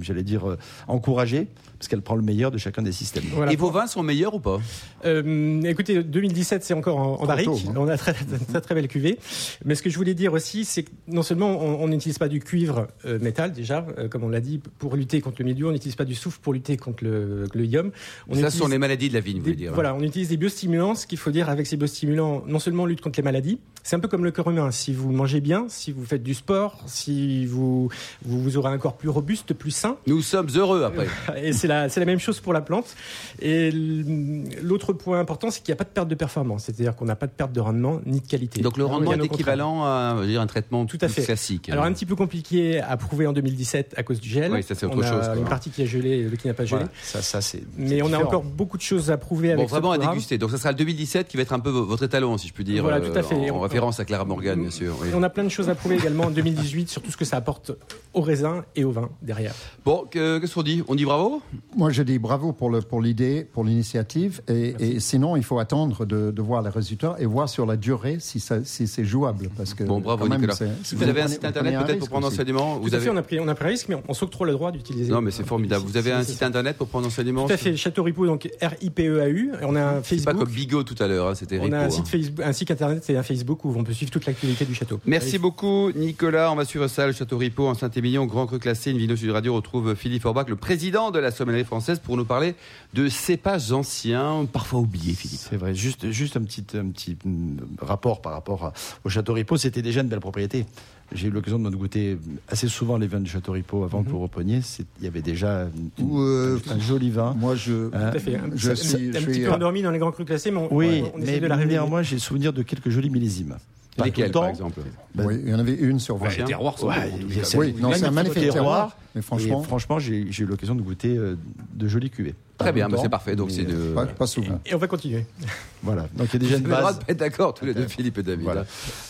j'allais 0.00 0.22
dire, 0.22 0.48
euh, 0.48 0.58
encourager 0.88 1.48
parce 1.78 1.88
qu'elle 1.88 2.02
prend 2.02 2.14
le 2.14 2.22
meilleur 2.22 2.52
de 2.52 2.58
chacun 2.58 2.80
des 2.80 2.92
systèmes. 2.92 3.24
Voilà. 3.32 3.52
Et 3.52 3.56
vos 3.56 3.72
vins 3.72 3.88
sont 3.88 4.04
meilleurs 4.04 4.34
ou 4.34 4.38
pas? 4.38 4.60
Euh, 5.04 5.60
écoutez, 5.62 6.04
2017, 6.04 6.62
c'est 6.62 6.74
encore 6.74 6.96
en, 6.98 7.20
en 7.20 7.26
barrique. 7.26 7.46
tôt, 7.46 7.58
hein. 7.68 7.74
On 7.76 7.88
a 7.88 7.96
très, 7.98 8.12
très, 8.12 8.24
très, 8.24 8.60
très 8.60 8.74
belle 8.76 8.86
cuvée. 8.86 9.18
Mais 9.64 9.74
ce 9.74 9.82
que 9.82 9.90
je 9.90 9.96
voulais 9.96 10.14
dire 10.14 10.32
aussi, 10.32 10.64
c'est 10.64 10.84
que 10.84 10.90
non 11.08 11.24
seulement 11.24 11.58
on 11.60 11.88
n'utilise 11.88 12.18
pas 12.18 12.28
du 12.28 12.38
cuivre 12.38 12.86
euh, 13.04 13.18
métal, 13.18 13.52
déjà, 13.52 13.84
euh, 13.98 14.06
comme 14.06 14.22
on 14.22 14.28
l'a 14.28 14.38
dit, 14.40 14.60
pour 14.78 14.94
lutter 14.94 15.20
contre 15.20 15.38
le 15.40 15.46
milieu, 15.46 15.66
on 15.66 15.72
n'utilise 15.72 15.96
pas 15.96 16.04
du 16.04 16.14
soufre 16.14 16.38
pour 16.38 16.52
lutter 16.52 16.76
contre 16.76 17.02
le, 17.02 17.48
le 17.52 17.64
ium. 17.64 17.90
On 18.28 18.34
Ça, 18.34 18.42
ce 18.42 18.46
utilise 18.46 18.60
sont 18.60 18.68
les 18.68 18.78
maladies 18.78 19.08
de 19.08 19.14
la 19.14 19.20
vigne, 19.20 19.38
vous 19.38 19.42
voulez 19.44 19.56
dire. 19.56 19.72
Voilà, 19.74 19.96
on 19.96 20.02
utilise 20.02 20.28
des 20.28 20.36
biostimulants. 20.36 20.94
Ce 20.94 21.08
qu'il 21.08 21.18
faut 21.18 21.32
dire 21.32 21.48
avec 21.48 21.66
ces 21.66 21.76
biostimulants, 21.76 22.44
non 22.46 22.60
seulement 22.60 22.84
on 22.84 22.86
lutte 22.86 23.00
contre 23.00 23.18
les 23.18 23.24
maladies, 23.24 23.58
c'est 23.82 23.96
un 23.96 24.00
peu 24.00 24.06
comme 24.06 24.24
le 24.24 24.30
corps 24.30 24.48
humain. 24.48 24.70
Si 24.70 24.92
vous 24.92 25.10
mangez 25.10 25.40
bien, 25.40 25.66
si 25.68 25.90
vous 25.90 26.04
faites 26.04 26.22
du 26.22 26.34
sport, 26.34 26.78
si 26.86 27.44
vous, 27.44 27.88
vous, 28.24 28.40
vous 28.40 28.56
aurez 28.56 28.70
un 28.70 28.78
corps 28.78 28.96
plus 28.96 29.08
robuste, 29.08 29.52
plus 29.52 29.71
sain, 29.72 29.96
Nous 30.06 30.22
sommes 30.22 30.48
heureux 30.54 30.84
après. 30.84 31.06
et 31.42 31.52
c'est 31.52 31.66
la, 31.66 31.88
même 32.04 32.20
chose 32.20 32.40
pour 32.40 32.52
la 32.52 32.60
plante. 32.60 32.94
Et 33.40 33.70
l'autre 33.70 34.92
point 34.92 35.18
important, 35.18 35.50
c'est 35.50 35.62
qu'il 35.62 35.72
n'y 35.72 35.76
a 35.76 35.78
pas 35.78 35.84
de 35.84 35.90
perte 35.90 36.08
de 36.08 36.14
performance. 36.14 36.64
C'est-à-dire 36.64 36.94
qu'on 36.94 37.04
n'a 37.04 37.16
pas 37.16 37.26
de 37.26 37.32
perte 37.32 37.52
de 37.52 37.60
rendement 37.60 38.00
ni 38.06 38.20
de 38.20 38.26
qualité. 38.26 38.60
Donc 38.60 38.76
le 38.76 38.84
rendement 38.84 39.12
Bien 39.12 39.22
est 39.22 39.26
équivalent 39.26 39.84
à 39.84 40.16
dire, 40.24 40.40
un 40.40 40.46
traitement 40.46 40.86
Tout 40.86 40.98
à 41.00 41.08
fait. 41.08 41.22
classique. 41.22 41.68
Alors 41.68 41.84
un 41.84 41.92
petit 41.92 42.06
peu 42.06 42.14
compliqué 42.14 42.80
à 42.80 42.96
prouver 42.96 43.26
en 43.26 43.32
2017 43.32 43.94
à 43.96 44.02
cause 44.02 44.20
du 44.20 44.28
gel. 44.28 44.52
Oui, 44.52 44.62
ça, 44.62 44.74
c'est 44.74 44.86
autre 44.86 44.96
on 44.96 45.02
a 45.02 45.10
chose, 45.10 45.26
quoi. 45.26 45.36
Une 45.36 45.44
partie 45.44 45.70
qui 45.70 45.82
a 45.82 45.86
gelé 45.86 46.28
et 46.32 46.36
qui 46.36 46.46
n'a 46.46 46.54
pas 46.54 46.64
gelé. 46.64 46.84
Ça, 47.02 47.22
ça 47.22 47.40
c'est. 47.40 47.62
Mais 47.76 48.02
on 48.02 48.12
a 48.12 48.18
encore 48.18 48.42
beaucoup 48.42 48.76
de 48.76 48.82
choses 48.82 49.10
à 49.10 49.16
prouver 49.16 49.52
avec 49.52 49.64
Bon, 49.64 49.68
ce 49.68 49.72
vraiment 49.72 49.92
à 49.92 49.98
déguster. 49.98 50.38
Donc, 50.38 50.50
ça 50.50 50.58
sera 50.58 50.70
le 50.70 50.76
2017 50.76 51.28
qui 51.28 51.36
va 51.36 51.42
être 51.42 51.52
un 51.52 51.60
peu 51.60 51.70
votre 51.70 52.02
étalon, 52.02 52.36
si 52.38 52.48
je 52.48 52.52
puis 52.52 52.64
dire. 52.64 52.82
Voilà, 52.82 53.00
tout 53.00 53.16
à 53.16 53.22
fait. 53.22 53.50
En, 53.50 53.60
référence 53.60 54.00
à 54.00 54.04
Clara 54.04 54.24
Morgan, 54.24 54.60
bien 54.60 54.70
sûr. 54.70 54.94
oui. 55.00 55.08
On 55.14 55.22
a 55.22 55.30
plein 55.30 55.44
de 55.44 55.48
choses 55.48 55.68
à 55.68 55.74
prouver 55.74 55.96
également 55.96 56.24
en 56.24 56.30
2018 56.30 56.88
sur 56.88 57.02
tout 57.02 57.10
ce 57.10 57.16
que 57.16 57.24
ça 57.24 57.36
apporte 57.36 57.72
au 58.14 58.20
raisin 58.20 58.64
et 58.76 58.84
au 58.84 58.90
vin 58.90 59.10
derrière. 59.22 59.54
Bon, 59.84 60.04
que- 60.10 60.38
qu'est-ce 60.38 60.54
qu'on 60.54 60.62
dit? 60.62 60.82
On 60.88 60.94
dit 60.94 61.04
bravo? 61.04 61.42
Moi, 61.76 61.90
je 61.90 62.02
dis 62.02 62.18
bravo 62.18 62.52
pour 62.52 62.70
le- 62.70 62.80
pour 62.82 63.00
l'idée, 63.00 63.46
pour 63.52 63.64
l'initiative. 63.64 64.40
Et, 64.48 64.74
et 64.78 65.00
sinon, 65.00 65.36
il 65.36 65.42
faut 65.42 65.58
attendre 65.58 66.04
de, 66.06 66.30
de 66.30 66.42
voir 66.42 66.62
les 66.62 66.70
résultats 66.70 67.16
et 67.18 67.26
voir 67.26 67.48
sur 67.48 67.66
la 67.66 67.76
durée 67.76 68.16
si, 68.20 68.38
ça- 68.40 68.64
si 68.64 68.86
c'est 68.86 69.04
jouable. 69.04 69.50
Parce 69.56 69.74
que 69.74 69.84
Bon, 69.84 70.00
bravo 70.00 70.24
quand 70.24 70.30
même, 70.30 70.40
Nicolas. 70.40 70.58
Vous 70.94 71.02
avez 71.08 71.22
un 71.22 71.28
site 71.28 71.44
internet 71.44 71.78
peut-être 71.84 71.98
pour 71.98 72.08
prendre 72.08 72.26
aussi. 72.28 72.36
enseignement? 72.36 72.76
Tout 72.76 72.82
Vous 72.82 72.94
à 72.94 72.96
avez 72.96 73.04
fait, 73.06 73.10
on 73.10 73.16
a 73.16 73.22
pris, 73.22 73.40
on 73.40 73.48
a 73.48 73.54
pris 73.54 73.64
un 73.64 73.68
risque, 73.68 73.88
mais 73.88 73.94
on, 73.96 74.02
on 74.08 74.14
s'octroie 74.14 74.46
le 74.46 74.52
droit 74.52 74.70
d'utiliser. 74.70 75.10
Non, 75.10 75.20
mais 75.20 75.30
c'est 75.30 75.44
formidable. 75.46 75.84
Vous 75.86 75.96
avez 75.96 76.12
un 76.12 76.22
site 76.22 76.42
internet 76.42 76.76
pour 76.76 76.86
prendre 76.88 77.06
enseignement? 77.06 77.46
Tout 77.46 77.52
à 77.52 77.56
fait, 77.56 77.76
Château 77.76 78.02
Ripoux, 78.04 78.26
donc 78.26 78.48
R-I-P-E-A-U. 78.60 79.52
On 79.62 79.74
a 79.76 79.80
un 79.82 79.92
C'est 80.02 80.16
pas 80.16 80.30
Facebook. 80.32 80.44
comme 80.44 80.54
Bigot 80.54 80.82
tout 80.84 81.00
à 81.02 81.06
l'heure, 81.06 81.28
hein, 81.28 81.34
c'était 81.34 81.58
On 81.60 81.72
a 81.72 81.78
un 81.78 81.84
hein. 81.86 81.90
site, 81.90 82.08
Facebook, 82.08 82.44
un 82.44 82.52
site 82.52 82.70
internet 82.70 83.08
et 83.10 83.16
un 83.16 83.22
Facebook 83.22 83.64
où 83.64 83.74
on 83.76 83.84
peut 83.84 83.92
suivre 83.92 84.10
toute 84.12 84.26
l'activité 84.26 84.64
du 84.64 84.74
château. 84.74 85.00
Merci 85.06 85.38
beaucoup 85.38 85.90
Nicolas. 85.94 86.50
On 86.52 86.56
va 86.56 86.64
suivre 86.64 86.86
ça, 86.88 87.06
le 87.06 87.12
Château 87.12 87.38
Ripaud 87.38 87.68
en 87.68 87.74
Saint-Émilion, 87.74 88.26
grand 88.26 88.46
cru 88.46 88.58
classé. 88.58 88.90
Une 88.90 88.98
vidéo 88.98 89.16
sur 89.16 89.32
Radio 89.32 89.51
retrouve 89.52 89.94
Philippe 89.94 90.24
Orbach, 90.24 90.46
le 90.48 90.56
président 90.56 91.10
de 91.10 91.18
la 91.18 91.30
sommellerie 91.30 91.64
française, 91.64 91.98
pour 91.98 92.16
nous 92.16 92.24
parler 92.24 92.54
de 92.94 93.08
cépages 93.08 93.72
anciens, 93.72 94.46
parfois 94.52 94.80
oubliés, 94.80 95.14
Philippe. 95.14 95.40
C'est 95.40 95.56
vrai. 95.56 95.74
Juste, 95.74 96.10
juste 96.10 96.36
un 96.36 96.42
petit, 96.42 96.64
un 96.74 96.86
petit 96.88 97.16
mm, 97.24 97.56
rapport 97.80 98.20
par 98.20 98.32
rapport 98.32 98.64
à- 98.66 98.72
au 99.04 99.08
Château 99.08 99.32
Ripaud. 99.32 99.56
C'était 99.56 99.82
déjà 99.82 100.00
une 100.00 100.08
belle 100.08 100.20
propriété. 100.20 100.66
J'ai 101.14 101.28
eu 101.28 101.30
l'occasion 101.30 101.58
de 101.58 101.68
goûter 101.76 102.16
assez 102.48 102.68
souvent 102.68 102.96
les 102.96 103.06
vins 103.06 103.20
du 103.20 103.28
Château 103.30 103.52
Ripaud 103.52 103.84
avant 103.84 104.02
que 104.02 104.08
vous 104.08 104.18
repreniez. 104.20 104.62
C'est- 104.62 104.86
Il 105.00 105.04
y 105.04 105.08
avait 105.08 105.20
déjà 105.20 105.66
une- 105.98 106.06
Ou, 106.06 106.20
euh, 106.20 106.58
un 106.70 106.78
joli 106.80 107.10
vin. 107.10 107.34
Moi, 107.38 107.54
je. 107.54 107.88
Hein 107.94 108.10
Tout 108.12 108.16
à 108.16 108.20
fait. 108.20 108.40
Je 108.54 108.68
Ça- 108.68 108.76
suis- 108.76 109.12
je 109.12 109.16
un 109.18 109.20
suis, 109.20 109.26
petit 109.26 109.40
peu 109.40 109.50
euh, 109.50 109.54
endormi 109.54 109.82
dans 109.82 109.90
les 109.90 109.98
grands 109.98 110.10
crus 110.10 110.24
classés, 110.26 110.50
mais 110.50 110.58
on, 110.58 110.74
Oui, 110.74 111.02
on 111.14 111.18
essaie 111.20 111.32
mais 111.32 111.40
de 111.40 111.46
la 111.48 111.56
réveiller. 111.56 111.76
néanmoins, 111.78 112.00
j'ai 112.02 112.18
souvenir 112.18 112.54
de 112.54 112.62
quelques 112.62 112.88
jolis 112.88 113.10
millésimes. 113.10 113.56
Pas 113.94 114.04
tout 114.04 114.06
Lesquels, 114.06 114.24
le 114.26 114.30
temps. 114.30 114.40
par 114.40 114.48
exemple? 114.48 114.80
Ben, 115.14 115.26
oui, 115.26 115.40
il 115.44 115.50
y 115.50 115.54
en 115.54 115.58
avait 115.58 115.74
une 115.74 116.00
sur 116.00 116.16
20. 116.16 116.28
Ouais, 116.28 116.36
les 116.38 116.44
terroirs 116.44 116.78
sont 116.78 116.86
Ouais. 116.88 117.10
Oui, 117.56 117.74
non, 117.78 117.92
c'est 117.92 118.06
un 118.06 118.10
magnifique 118.10 118.44
terroir. 118.50 118.52
terroir. 118.54 118.96
Mais 119.14 119.20
Et 119.20 119.22
franchement, 119.22 119.62
franchement, 119.62 119.98
j'ai 119.98 120.20
eu 120.40 120.46
l'occasion 120.46 120.74
de 120.74 120.82
goûter 120.82 121.16
euh, 121.16 121.36
de 121.74 121.88
jolis 121.88 122.10
cuvées. 122.10 122.34
Très 122.58 122.72
bien, 122.72 122.88
bah, 122.88 122.96
c'est 123.02 123.08
parfait. 123.08 123.34
Donc 123.34 123.50
c'est 123.50 123.64
de. 123.64 123.92
pas, 123.92 124.06
pas 124.06 124.26
souvent. 124.26 124.60
Et 124.66 124.74
on 124.74 124.78
va 124.78 124.86
continuer. 124.86 125.26
Voilà. 125.84 126.02
Donc 126.16 126.28
il 126.28 126.34
y 126.34 126.36
a 126.36 126.38
déjà 126.38 126.56
Vous 126.58 126.62
une 126.62 126.68
base. 126.70 127.00
d'accord 127.16 127.54
tous 127.54 127.64
les 127.64 127.74
deux, 127.74 127.88
Philippe 127.88 128.16
et 128.18 128.22
David. 128.22 128.44
Voilà. 128.44 128.60
hein. 128.60 128.64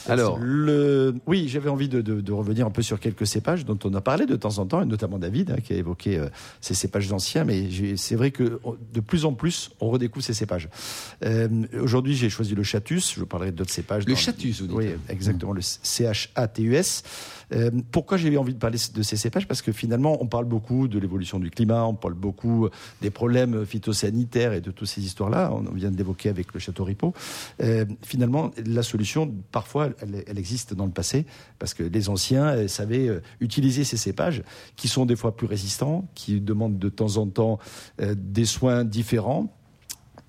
Alors, 0.08 0.38
Le... 0.40 1.14
Oui, 1.26 1.46
j'avais 1.48 1.68
envie 1.68 1.86
de, 1.90 2.00
de- 2.00 2.22
de 2.22 2.32
revenir 2.32 2.66
un 2.66 2.70
peu 2.70 2.80
sur 2.80 2.98
quelques 2.98 3.26
cépages 3.26 3.66
dont 3.66 3.78
on 3.84 3.92
a 3.92 4.00
parlé 4.00 4.24
de 4.24 4.36
temps 4.36 4.56
en 4.56 4.64
temps, 4.64 4.80
et 4.80 4.86
notamment 4.86 5.18
David, 5.18 5.50
hein, 5.50 5.56
qui 5.62 5.74
a 5.74 5.76
évoqué 5.76 6.16
euh, 6.16 6.28
ces 6.62 6.72
cépages 6.72 7.12
anciens, 7.12 7.44
mais 7.44 7.68
c'est 7.96 8.14
vrai 8.16 8.30
que 8.30 8.58
de 8.94 9.00
plus 9.00 9.26
en 9.26 9.34
plus, 9.34 9.70
on 9.80 9.90
redécouvre 9.90 10.24
ces 10.24 10.32
cépages. 10.32 10.70
Euh, 11.26 11.46
Aujourd'hui, 11.78 12.14
j'ai 12.16 12.30
choisi 12.30 12.54
le 12.54 12.62
Chatus, 12.62 13.16
je 13.18 13.24
parlerai 13.24 13.52
d'autres 13.52 13.70
cépages. 13.70 14.06
Le 14.06 14.14
dans- 14.14 14.18
Chatus, 14.18 14.62
vous 14.62 14.66
dites. 14.68 14.76
Oui, 14.76 14.86
exactement, 15.10 15.52
le 15.52 15.60
C-H-A-T-U-S. 15.60 17.02
Euh, 17.52 17.70
pourquoi 17.90 18.16
j'ai 18.16 18.36
envie 18.36 18.54
de 18.54 18.58
parler 18.58 18.78
de 18.94 19.02
ces 19.02 19.16
cépages? 19.16 19.46
Parce 19.46 19.62
que 19.62 19.72
finalement, 19.72 20.22
on 20.22 20.26
parle 20.26 20.44
beaucoup 20.44 20.88
de 20.88 20.98
l'évolution 20.98 21.38
du 21.38 21.50
climat, 21.50 21.84
on 21.84 21.94
parle 21.94 22.14
beaucoup 22.14 22.68
des 23.00 23.10
problèmes 23.10 23.64
phytosanitaires 23.66 24.52
et 24.52 24.60
de 24.60 24.70
toutes 24.70 24.88
ces 24.88 25.02
histoires-là. 25.02 25.52
On 25.52 25.72
vient 25.72 25.90
d'évoquer 25.90 26.28
avec 26.28 26.52
le 26.54 26.60
Château 26.60 26.84
Ripaud. 26.84 27.12
Euh, 27.62 27.84
finalement, 28.02 28.50
la 28.64 28.82
solution, 28.82 29.32
parfois, 29.50 29.90
elle, 30.26 30.38
existe 30.38 30.74
dans 30.74 30.86
le 30.86 30.92
passé, 30.92 31.26
parce 31.58 31.74
que 31.74 31.82
les 31.82 32.08
anciens 32.08 32.46
euh, 32.46 32.68
savaient 32.68 33.08
utiliser 33.40 33.84
ces 33.84 33.96
cépages, 33.96 34.42
qui 34.76 34.88
sont 34.88 35.06
des 35.06 35.16
fois 35.16 35.36
plus 35.36 35.46
résistants, 35.46 36.08
qui 36.14 36.40
demandent 36.40 36.78
de 36.78 36.88
temps 36.88 37.16
en 37.16 37.26
temps 37.26 37.58
des 37.98 38.44
soins 38.44 38.84
différents, 38.84 39.52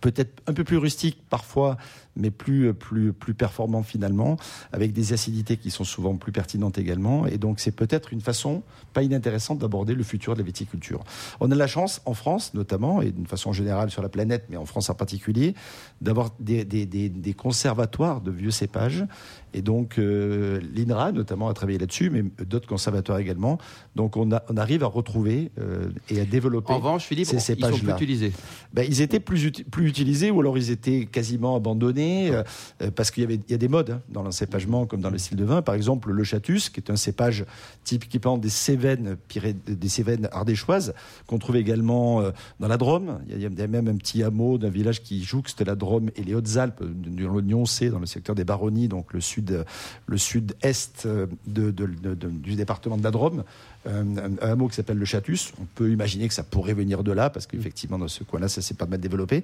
peut-être 0.04 0.44
un 0.48 0.54
peu 0.54 0.66
plus 0.66 0.76
rustiques 0.76 1.20
parfois, 1.30 1.78
mais 2.18 2.30
plus, 2.30 2.74
plus, 2.74 3.14
plus 3.14 3.34
performants 3.34 3.84
finalement, 3.84 4.36
avec 4.74 4.92
des 4.92 5.14
acidités 5.14 5.56
qui 5.56 5.72
sont 5.72 5.86
souvent 5.86 6.18
plus 6.18 6.34
pertinentes 6.34 6.78
également. 6.78 7.26
Et 7.26 7.38
donc, 7.38 7.62
c'est 7.62 7.72
peut-être 7.72 8.12
une 8.12 8.20
façon 8.20 8.64
pas 8.92 9.02
inintéressante 9.02 9.60
d'aborder 9.60 9.96
le 9.96 10.04
futur 10.04 10.34
de 10.34 10.40
la 10.40 10.46
viticulture. 10.46 11.06
On 11.40 11.50
a 11.52 11.56
la 11.56 11.68
chance, 11.68 12.02
en 12.06 12.14
France 12.14 12.54
notamment, 12.54 13.02
et 13.02 13.12
d'une 13.12 13.28
façon 13.28 13.54
générale 13.54 13.92
sur 13.92 14.02
la 14.02 14.10
planète, 14.10 14.44
mais 14.50 14.58
en 14.58 14.66
France 14.66 14.90
en 14.90 14.94
particulier, 14.94 15.56
d'avoir 16.02 16.32
des, 16.40 16.66
des, 16.66 16.86
des, 16.86 17.08
des 17.08 17.34
conservatoires 17.34 18.20
de 18.20 18.32
vieux 18.32 18.52
cépages. 18.52 19.06
Et 19.54 19.62
donc, 19.62 20.00
euh, 20.00 20.60
l'INRA 20.76 21.14
notamment 21.14 21.48
a 21.48 21.54
travaillé 21.54 21.78
là-dessus, 21.78 22.10
mais 22.10 22.24
d'autres 22.46 22.68
conservatoires 22.68 23.20
également. 23.20 23.58
Donc, 23.96 24.18
on, 24.18 24.34
a, 24.34 24.44
on 24.50 24.58
arrive 24.58 24.84
à 24.84 24.88
retrouver 24.88 25.52
euh, 25.60 25.90
et 26.10 26.20
à 26.20 26.26
développer 26.26 26.74
en 26.74 26.78
revanche, 26.78 27.06
Philippe, 27.06 27.28
ces 27.28 27.54
ils 27.54 27.64
sont 27.64 27.78
plus 27.78 27.92
utilisés. 27.92 28.34
Ben, 28.74 28.86
ils 28.88 29.00
étaient 29.02 29.22
plus 29.22 29.52
utilisés 29.94 30.32
ou 30.32 30.40
alors 30.42 30.58
ils 30.58 30.72
étaient 30.72 31.06
quasiment 31.06 31.56
abandonnés 31.56 32.32
euh, 32.32 32.44
euh, 32.82 32.90
parce 32.90 33.12
qu'il 33.12 33.22
y 33.22 33.26
avait 33.26 33.36
il 33.48 33.52
y 33.52 33.54
a 33.54 33.58
des 33.58 33.68
modes 33.68 33.92
hein, 33.92 34.02
dans 34.10 34.24
l'encépagement 34.24 34.86
comme 34.88 35.02
dans 35.02 35.12
le 35.12 35.18
style 35.20 35.38
de 35.38 35.44
vin. 35.46 35.62
Par 35.62 35.76
exemple, 35.76 36.12
le 36.12 36.24
Chatus, 36.24 36.70
qui 36.70 36.80
est 36.80 36.90
un 36.90 36.96
cépage 36.96 37.46
typiquement 37.84 38.38
des 38.40 38.50
Cévennes, 38.50 39.18
des 39.68 39.90
Cévennes 39.90 40.28
ardéchoises, 40.32 40.94
qu'on 41.28 41.38
trouve 41.38 41.58
également 41.58 42.22
euh, 42.22 42.32
dans 42.60 42.68
la 42.68 42.78
Drôme. 42.78 43.20
Il 43.30 43.40
y, 43.40 43.46
a, 43.46 43.68
même 43.68 43.88
un 43.88 43.96
petit 43.98 44.24
hameau 44.24 44.58
d'un 44.58 44.70
village 44.70 45.04
qui 45.04 45.24
jouxte 45.24 45.62
la 45.62 45.76
Drôme 45.76 46.10
et 46.16 46.24
les 46.24 46.34
Hautes-Alpes, 46.34 46.82
dans 46.84 47.32
l'Oignon 47.32 47.66
C, 47.66 47.90
dans 47.90 48.00
le 48.00 48.06
secteur 48.08 48.36
des 48.36 48.44
Baronnies, 48.46 48.88
donc 48.88 49.14
le 49.14 49.22
sud, 49.22 49.64
le 50.08 50.18
sud-est 50.18 51.08
de- 51.08 51.28
de- 51.48 51.72
de- 51.72 52.16
de- 52.16 52.30
du 52.30 52.56
département 52.56 52.98
de 52.98 53.04
la 53.04 53.12
Drôme. 53.12 53.44
Un, 53.86 54.18
un- 54.18 54.32
un 54.42 54.52
hameau 54.52 54.68
qui 54.70 54.76
s'appelle 54.76 54.98
le 54.98 55.06
Chatus. 55.06 55.52
On 55.62 55.66
peut 55.76 55.92
imaginer 55.92 56.28
que 56.28 56.34
ça 56.34 56.44
pourrait 56.44 56.74
venir 56.74 57.04
de 57.04 57.12
là, 57.12 57.30
parce 57.30 57.48
qu'effectivement, 57.48 57.98
dans 58.00 58.08
ce 58.08 58.24
coin-là, 58.24 58.48
ça 58.48 58.62
s'est 58.62 58.76
pas 58.76 58.86
mal 58.86 59.00
développé. 59.02 59.44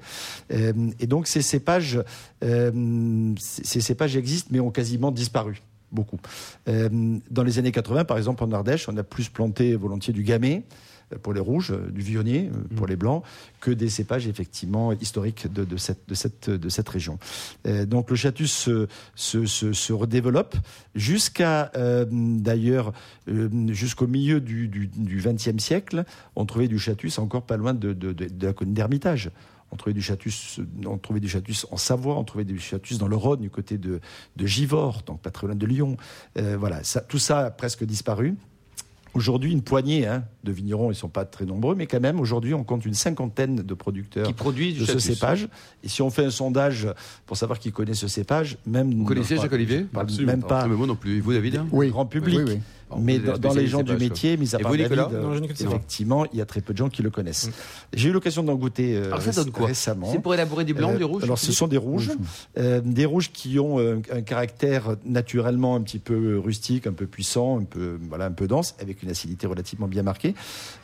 Euh, 0.53 0.71
et 0.99 1.07
donc, 1.07 1.27
ces 1.27 1.41
cépages, 1.41 1.99
euh, 2.43 3.33
ces 3.37 3.81
cépages 3.81 4.15
existent, 4.15 4.49
mais 4.51 4.59
ont 4.59 4.71
quasiment 4.71 5.11
disparu. 5.11 5.61
Beaucoup. 5.91 6.19
Euh, 6.67 7.17
dans 7.31 7.43
les 7.43 7.57
années 7.57 7.71
80, 7.71 8.05
par 8.05 8.17
exemple, 8.17 8.43
en 8.43 8.51
Ardèche, 8.51 8.87
on 8.87 8.95
a 8.97 9.03
plus 9.03 9.27
planté 9.29 9.75
volontiers 9.75 10.13
du 10.13 10.21
gamay 10.23 10.57
euh, 10.57 10.61
pour 11.17 11.33
les 11.33 11.39
rouges, 11.39 11.71
euh, 11.71 11.89
du 11.91 12.01
vionnier 12.01 12.49
euh, 12.53 12.75
pour 12.75 12.87
les 12.87 12.95
blancs, 12.95 13.23
que 13.59 13.71
des 13.71 13.89
cépages 13.89 14.27
effectivement 14.27 14.93
historiques 14.93 15.51
de, 15.51 15.63
de 15.63 15.77
cette, 15.77 16.07
de, 16.07 16.13
cette, 16.13 16.49
de 16.49 16.69
cette 16.69 16.89
région. 16.89 17.19
Euh, 17.67 17.85
donc 17.85 18.09
le 18.09 18.15
chatus 18.15 18.51
se, 18.51 18.87
se, 19.15 19.45
se, 19.45 19.73
se 19.73 19.93
redéveloppe 19.93 20.55
jusqu'à 20.95 21.71
euh, 21.75 22.05
d'ailleurs 22.09 22.93
euh, 23.27 23.49
jusqu'au 23.69 24.07
milieu 24.07 24.39
du, 24.39 24.67
du, 24.67 24.87
du 24.87 25.17
XXe 25.17 25.57
siècle, 25.57 26.05
on 26.35 26.45
trouvait 26.45 26.67
du 26.67 26.79
chatus 26.79 27.19
encore 27.19 27.43
pas 27.43 27.57
loin 27.57 27.73
de, 27.73 27.93
de, 27.93 28.13
de, 28.13 28.27
de 28.27 28.45
la 28.47 28.53
colline 28.53 28.73
d'Hermitage. 28.73 29.31
On 29.71 29.75
trouvait 29.75 29.93
du 29.93 30.01
chatus, 30.01 30.59
on 30.85 30.97
trouvait 30.97 31.19
du 31.19 31.29
chatus 31.29 31.67
en 31.69 31.77
Savoie, 31.77 32.17
on 32.17 32.23
trouvait 32.23 32.43
du 32.43 32.59
chatus 32.59 32.97
dans 32.97 33.07
le 33.07 33.15
Rhône, 33.15 33.41
du 33.41 33.51
côté 33.51 33.77
de, 33.77 33.99
de 34.35 34.45
Givors, 34.47 35.03
donc 35.05 35.21
pas 35.21 35.29
très 35.29 35.45
loin 35.45 35.55
de 35.55 35.65
Lyon. 35.67 35.95
Voilà, 36.35 36.83
ça, 36.83 37.01
tout 37.01 37.19
ça 37.19 37.45
a 37.45 37.51
presque 37.51 37.83
disparu. 37.83 38.35
Aujourd'hui, 39.13 39.51
une 39.51 39.61
poignée 39.63 40.05
hein, 40.05 40.23
de 40.43 40.51
vignerons, 40.51 40.85
ils 40.87 40.89
ne 40.89 40.93
sont 40.93 41.09
pas 41.09 41.25
très 41.25 41.45
nombreux, 41.45 41.75
mais 41.75 41.87
quand 41.87 41.99
même, 41.99 42.19
aujourd'hui, 42.19 42.53
on 42.53 42.63
compte 42.63 42.85
une 42.85 42.93
cinquantaine 42.93 43.57
de 43.57 43.73
producteurs 43.73 44.27
Qui 44.27 44.33
produisent 44.33 44.75
du 44.75 44.81
de 44.81 44.85
ce 44.85 44.99
cépage. 44.99 45.47
Et 45.83 45.89
si 45.89 46.01
on 46.01 46.09
fait 46.09 46.25
un 46.25 46.29
sondage 46.31 46.87
pour 47.25 47.35
savoir 47.35 47.57
qui 47.59 47.71
connaît 47.71 47.95
ce 47.95 48.07
cépage, 48.07 48.57
même 48.67 48.93
Vous 48.93 49.05
connaissez 49.05 49.37
Jacques 49.37 49.51
Olivier? 49.53 49.81
Pas- 49.81 50.01
Absolument 50.01 50.31
même 50.33 50.43
pas 50.43 50.67
mais 50.67 50.75
moi 50.75 50.85
non 50.87 50.95
plus. 50.95 51.19
Vous, 51.21 51.33
David? 51.33 51.55
Hein 51.57 51.67
Oui. 51.71 51.89
grand 51.89 52.05
public. 52.05 52.37
Oui, 52.37 52.43
oui. 52.47 52.59
Mais 52.97 53.19
dans, 53.19 53.37
dans 53.37 53.53
les 53.53 53.67
gens 53.67 53.83
du 53.83 53.93
métier, 53.95 54.35
mis 54.37 54.55
à 54.55 54.59
part 54.59 54.71
David, 54.71 54.85
Nicolas 54.89 55.09
euh, 55.13 55.39
Non, 55.39 55.45
effectivement, 55.47 56.25
il 56.33 56.39
y 56.39 56.41
a 56.41 56.45
très 56.45 56.61
peu 56.61 56.73
de 56.73 56.77
gens 56.79 56.89
qui 56.89 57.03
le 57.03 57.09
connaissent. 57.11 57.49
J'ai 57.93 58.09
eu 58.09 58.11
l'occasion 58.11 58.43
d'en 58.43 58.55
goûter 58.55 58.95
euh, 58.97 59.07
Alors 59.07 59.21
ça 59.21 59.31
donne 59.31 59.51
quoi? 59.51 59.67
récemment. 59.67 60.11
C'est 60.11 60.19
pour 60.19 60.33
élaborer 60.33 60.65
du 60.65 60.73
blanc, 60.73 60.91
Euh, 60.93 60.97
du 60.97 61.03
rouge 61.03 61.23
Alors, 61.23 61.37
ce 61.37 61.51
sont 61.51 61.67
des 61.67 61.77
rouges, 61.77 62.09
euh, 62.57 62.81
des 62.83 63.05
rouges 63.05 63.31
qui 63.31 63.59
ont 63.59 63.79
euh, 63.79 64.01
un 64.11 64.21
caractère 64.21 64.95
naturellement 65.05 65.75
un 65.75 65.81
petit 65.81 65.99
peu 65.99 66.39
rustique, 66.39 66.87
un 66.87 66.93
peu 66.93 67.05
puissant, 67.05 67.59
un 67.59 67.63
peu 67.63 67.99
voilà, 68.09 68.25
un 68.25 68.31
peu 68.31 68.47
dense, 68.47 68.75
avec 68.79 69.03
une 69.03 69.09
acidité 69.09 69.45
relativement 69.45 69.87
bien 69.87 70.03
marquée. 70.03 70.33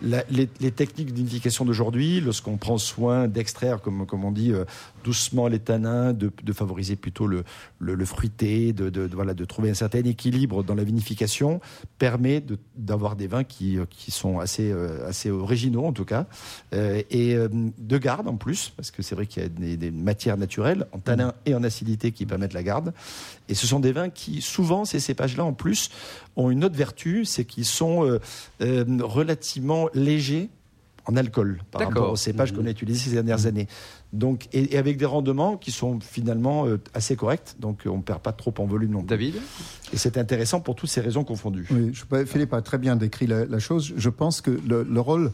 La- 0.02 0.24
les, 0.30 0.48
les 0.60 0.72
techniques 0.72 1.14
d'unification 1.14 1.66
d'aujourd'hui, 1.66 2.22
lorsqu'on 2.22 2.58
prend 2.58 2.78
soin 2.78 3.28
d'extraire, 3.28 3.82
comme 3.82 4.06
comme 4.06 4.24
on 4.26 4.32
dit, 4.32 4.52
euh, 4.52 4.66
doucement 5.06 5.48
les 5.48 5.60
tanins, 5.60 6.14
de, 6.14 6.32
de 6.44 6.54
favoriser 6.54 6.96
plutôt 6.96 7.28
le, 7.28 7.44
le, 7.80 7.94
le 7.96 8.06
fruité, 8.06 8.74
de, 8.74 8.90
de, 8.90 9.08
de- 9.08 9.16
voilà, 9.16 9.34
de 9.36 9.46
trouver 9.46 9.70
un 9.70 9.76
certain 9.76 10.04
équilibre 10.04 10.64
dans 10.64 10.74
la 10.76 10.84
vinification, 10.84 11.62
permet 12.00 12.44
d'avoir 12.76 13.16
des 13.16 13.28
vins 13.28 13.44
qui, 13.44 13.78
euh, 13.78 13.86
qui 13.90 14.10
sont 14.12 14.40
assez, 14.40 14.72
euh, 14.72 15.08
assez 15.08 15.30
originaux 15.30 15.86
en 15.86 15.94
tout 15.94 16.06
cas, 16.06 16.26
euh, 16.74 17.02
et 17.12 17.36
euh, 17.36 17.48
de 17.78 17.98
garde 18.00 18.28
en 18.28 18.38
plus, 18.38 18.72
parce 18.76 18.90
que 18.90 19.04
c'est 19.04 19.14
vrai 19.16 19.28
qu'il 19.28 19.44
y 19.44 19.46
a 19.46 19.50
des, 19.50 19.78
des 19.78 19.92
matières 19.92 20.38
naturelles 20.38 20.88
en 20.92 21.00
tanin 21.00 21.34
et 21.46 21.54
en 21.54 21.64
acidité 21.64 22.12
qui 22.12 22.26
permettent 22.26 22.54
la 22.54 22.64
garde. 22.64 22.92
Et 23.48 23.54
ce 23.54 23.68
sont 23.68 23.80
des 23.80 23.92
vins 23.92 24.10
qui, 24.10 24.42
souvent, 24.42 24.86
ces 24.86 25.00
cépages-là 25.00 25.46
en 25.46 25.54
plus, 25.54 25.90
ont 26.36 26.50
une 26.50 26.64
autre 26.66 26.76
vertu, 26.76 27.26
c'est 27.26 27.46
qu'ils 27.46 27.66
sont 27.66 28.20
relativement 28.60 29.88
légers 29.94 30.50
en 31.08 31.16
alcool 31.16 31.62
par 31.70 31.82
rapport 31.90 32.12
aux 32.14 32.16
cépages 32.16 32.52
qu'on 32.52 32.66
a 32.66 32.72
utilisés 32.72 33.10
ces 33.10 33.16
dernières 33.16 33.46
années. 33.46 33.68
Donc, 34.16 34.48
et, 34.54 34.74
et 34.74 34.78
avec 34.78 34.98
des 34.98 35.06
rendements 35.06 35.58
qui 35.58 35.72
sont 35.72 36.00
finalement 36.00 36.66
euh, 36.66 36.80
assez 36.94 37.16
corrects, 37.16 37.56
donc 37.60 37.84
on 37.86 37.98
ne 37.98 38.02
perd 38.02 38.22
pas 38.22 38.32
trop 38.32 38.54
en 38.58 38.66
volume 38.66 38.92
non 38.92 39.00
plus. 39.00 39.08
David? 39.08 39.36
Et 39.94 39.98
c'est 39.98 40.18
intéressant 40.18 40.62
pour 40.62 40.76
toutes 40.76 40.90
ces 40.90 41.02
raisons 41.02 41.24
confondues. 41.24 41.68
Oui, 41.70 41.92
je, 41.94 42.26
Philippe 42.26 42.54
a 42.54 42.62
très 42.62 42.78
bien 42.78 42.96
décrit 42.96 43.28
la, 43.28 43.46
la 43.46 43.60
chose. 43.60 43.94
Je 43.96 44.10
pense 44.10 44.42
que 44.42 44.52
le, 44.52 44.84
le 44.84 45.00
rôle 45.02 45.32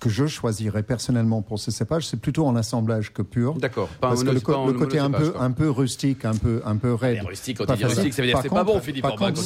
que 0.00 0.08
je 0.08 0.26
choisirais 0.26 0.82
personnellement 0.82 1.42
pour 1.42 1.58
ce 1.58 1.70
cépage, 1.70 2.06
c'est 2.06 2.20
plutôt 2.20 2.46
en 2.46 2.54
assemblage 2.56 3.12
que 3.12 3.22
pur. 3.22 3.54
D'accord. 3.54 3.88
Parce 4.00 4.22
que 4.22 4.30
le, 4.30 4.40
co- 4.40 4.66
le 4.66 4.72
côté 4.74 4.98
un 4.98 5.10
peu, 5.10 5.32
un 5.38 5.50
peu 5.50 5.70
rustique, 5.70 6.24
un 6.24 6.34
peu, 6.36 6.60
un 6.64 6.76
peu 6.76 6.94
raide. 6.94 7.18
Mais 7.22 7.28
rustique, 7.28 7.58
quand 7.58 7.66
pas 7.66 7.72
tu 7.74 7.78
dis 7.78 7.82
facile. 7.84 7.98
rustique, 7.98 8.14
ça 8.14 8.22
veut 8.22 8.28
dire 8.28 8.36
que 8.36 8.42
c'est 8.42 8.48
pas 8.48 8.64
bon, 8.64 8.80
Philippe 8.80 9.02
Par 9.02 9.16
contre, 9.16 9.42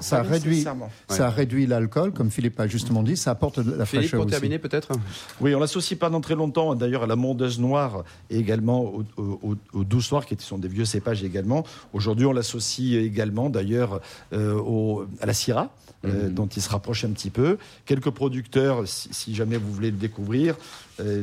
ça, 0.00 0.22
réduit, 0.22 0.64
ça 1.08 1.30
réduit 1.30 1.66
l'alcool, 1.66 2.12
comme 2.12 2.30
Philippe 2.30 2.58
a 2.60 2.66
justement 2.66 3.02
dit. 3.02 3.16
Ça 3.16 3.30
apporte 3.30 3.60
de 3.60 3.70
la 3.74 3.86
Philippe, 3.86 4.04
fraîcheur 4.06 4.18
pour 4.18 4.26
aussi. 4.26 4.30
terminer 4.32 4.58
peut-être 4.58 4.88
Oui, 5.40 5.54
on 5.54 5.60
l'associe 5.60 5.98
pas 5.98 6.10
dans 6.10 6.20
très 6.20 6.34
longtemps, 6.34 6.74
d'ailleurs, 6.74 7.04
à 7.04 7.06
la 7.06 7.16
mondeuse 7.16 7.58
noire 7.58 8.04
et 8.30 8.38
également 8.38 8.82
au, 8.84 9.04
au, 9.16 9.22
au- 9.42 9.56
au 9.78 9.84
douce 9.84 10.10
noir, 10.12 10.26
qui 10.26 10.36
sont 10.38 10.58
des 10.58 10.68
vieux 10.68 10.84
cépages 10.84 11.22
également. 11.22 11.64
Aujourd'hui, 11.92 12.26
on 12.26 12.32
l'associe 12.32 12.94
également, 13.02 13.50
d'ailleurs, 13.50 14.00
euh, 14.32 15.04
à 15.20 15.26
la 15.26 15.32
Syrah, 15.34 15.70
euh, 16.06 16.28
Mhm. 16.28 16.34
dont 16.34 16.46
il 16.46 16.62
se 16.62 16.70
rapproche 16.70 17.04
un 17.04 17.10
petit 17.10 17.28
peu. 17.28 17.58
Quelques 17.84 18.08
producteurs, 18.10 18.88
si, 18.88 19.10
si 19.12 19.34
jamais 19.34 19.58
vous 19.62 19.72
voulez 19.72 19.90
le 19.90 19.96
découvrir, 19.96 20.56
euh, 21.00 21.22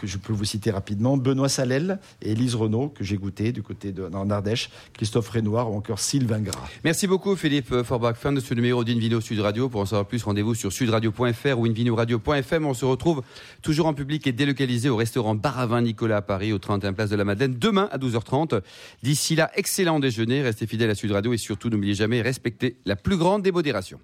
que 0.00 0.06
je 0.06 0.18
peux 0.18 0.32
vous 0.32 0.44
citer 0.44 0.70
rapidement, 0.70 1.16
Benoît 1.16 1.48
Salel 1.48 1.98
et 2.22 2.32
Élise 2.32 2.54
Renault, 2.54 2.88
que 2.88 3.04
j'ai 3.04 3.16
goûté 3.16 3.52
du 3.52 3.62
côté 3.62 3.92
de 3.92 4.08
en 4.12 4.30
Ardèche, 4.30 4.70
Christophe 4.92 5.28
Renoir 5.28 5.70
ou 5.70 5.76
encore 5.76 5.98
Sylvain 5.98 6.40
Gras. 6.40 6.68
Merci 6.84 7.06
beaucoup 7.06 7.36
Philippe 7.36 7.82
Forbach. 7.82 8.16
Fin 8.16 8.32
de 8.32 8.40
ce 8.40 8.54
numéro 8.54 8.84
d'Invino 8.84 9.20
Sud 9.20 9.40
Radio. 9.40 9.68
Pour 9.68 9.80
en 9.80 9.86
savoir 9.86 10.06
plus, 10.06 10.22
rendez-vous 10.22 10.54
sur 10.54 10.72
sudradio.fr 10.72 11.58
ou 11.58 11.66
invinoradio.fm. 11.66 12.66
On 12.66 12.74
se 12.74 12.84
retrouve 12.84 13.22
toujours 13.62 13.86
en 13.86 13.94
public 13.94 14.26
et 14.26 14.32
délocalisé 14.32 14.88
au 14.88 14.96
restaurant 14.96 15.34
Baravin 15.34 15.82
Nicolas 15.82 16.18
à 16.18 16.22
Paris, 16.22 16.52
au 16.52 16.58
31 16.58 16.92
Place 16.92 17.10
de 17.10 17.16
la 17.16 17.24
Madeleine, 17.24 17.56
demain 17.58 17.88
à 17.92 17.98
12h30. 17.98 18.60
D'ici 19.02 19.34
là, 19.34 19.50
excellent 19.54 20.00
déjeuner. 20.00 20.42
Restez 20.42 20.66
fidèles 20.66 20.90
à 20.90 20.94
Sud 20.94 21.12
Radio 21.12 21.32
et 21.32 21.38
surtout, 21.38 21.68
n'oubliez 21.68 21.94
jamais, 21.94 22.22
respectez 22.22 22.76
la 22.86 22.96
plus 22.96 23.16
grande 23.16 23.42
des 23.42 23.52
modérations. 23.52 24.00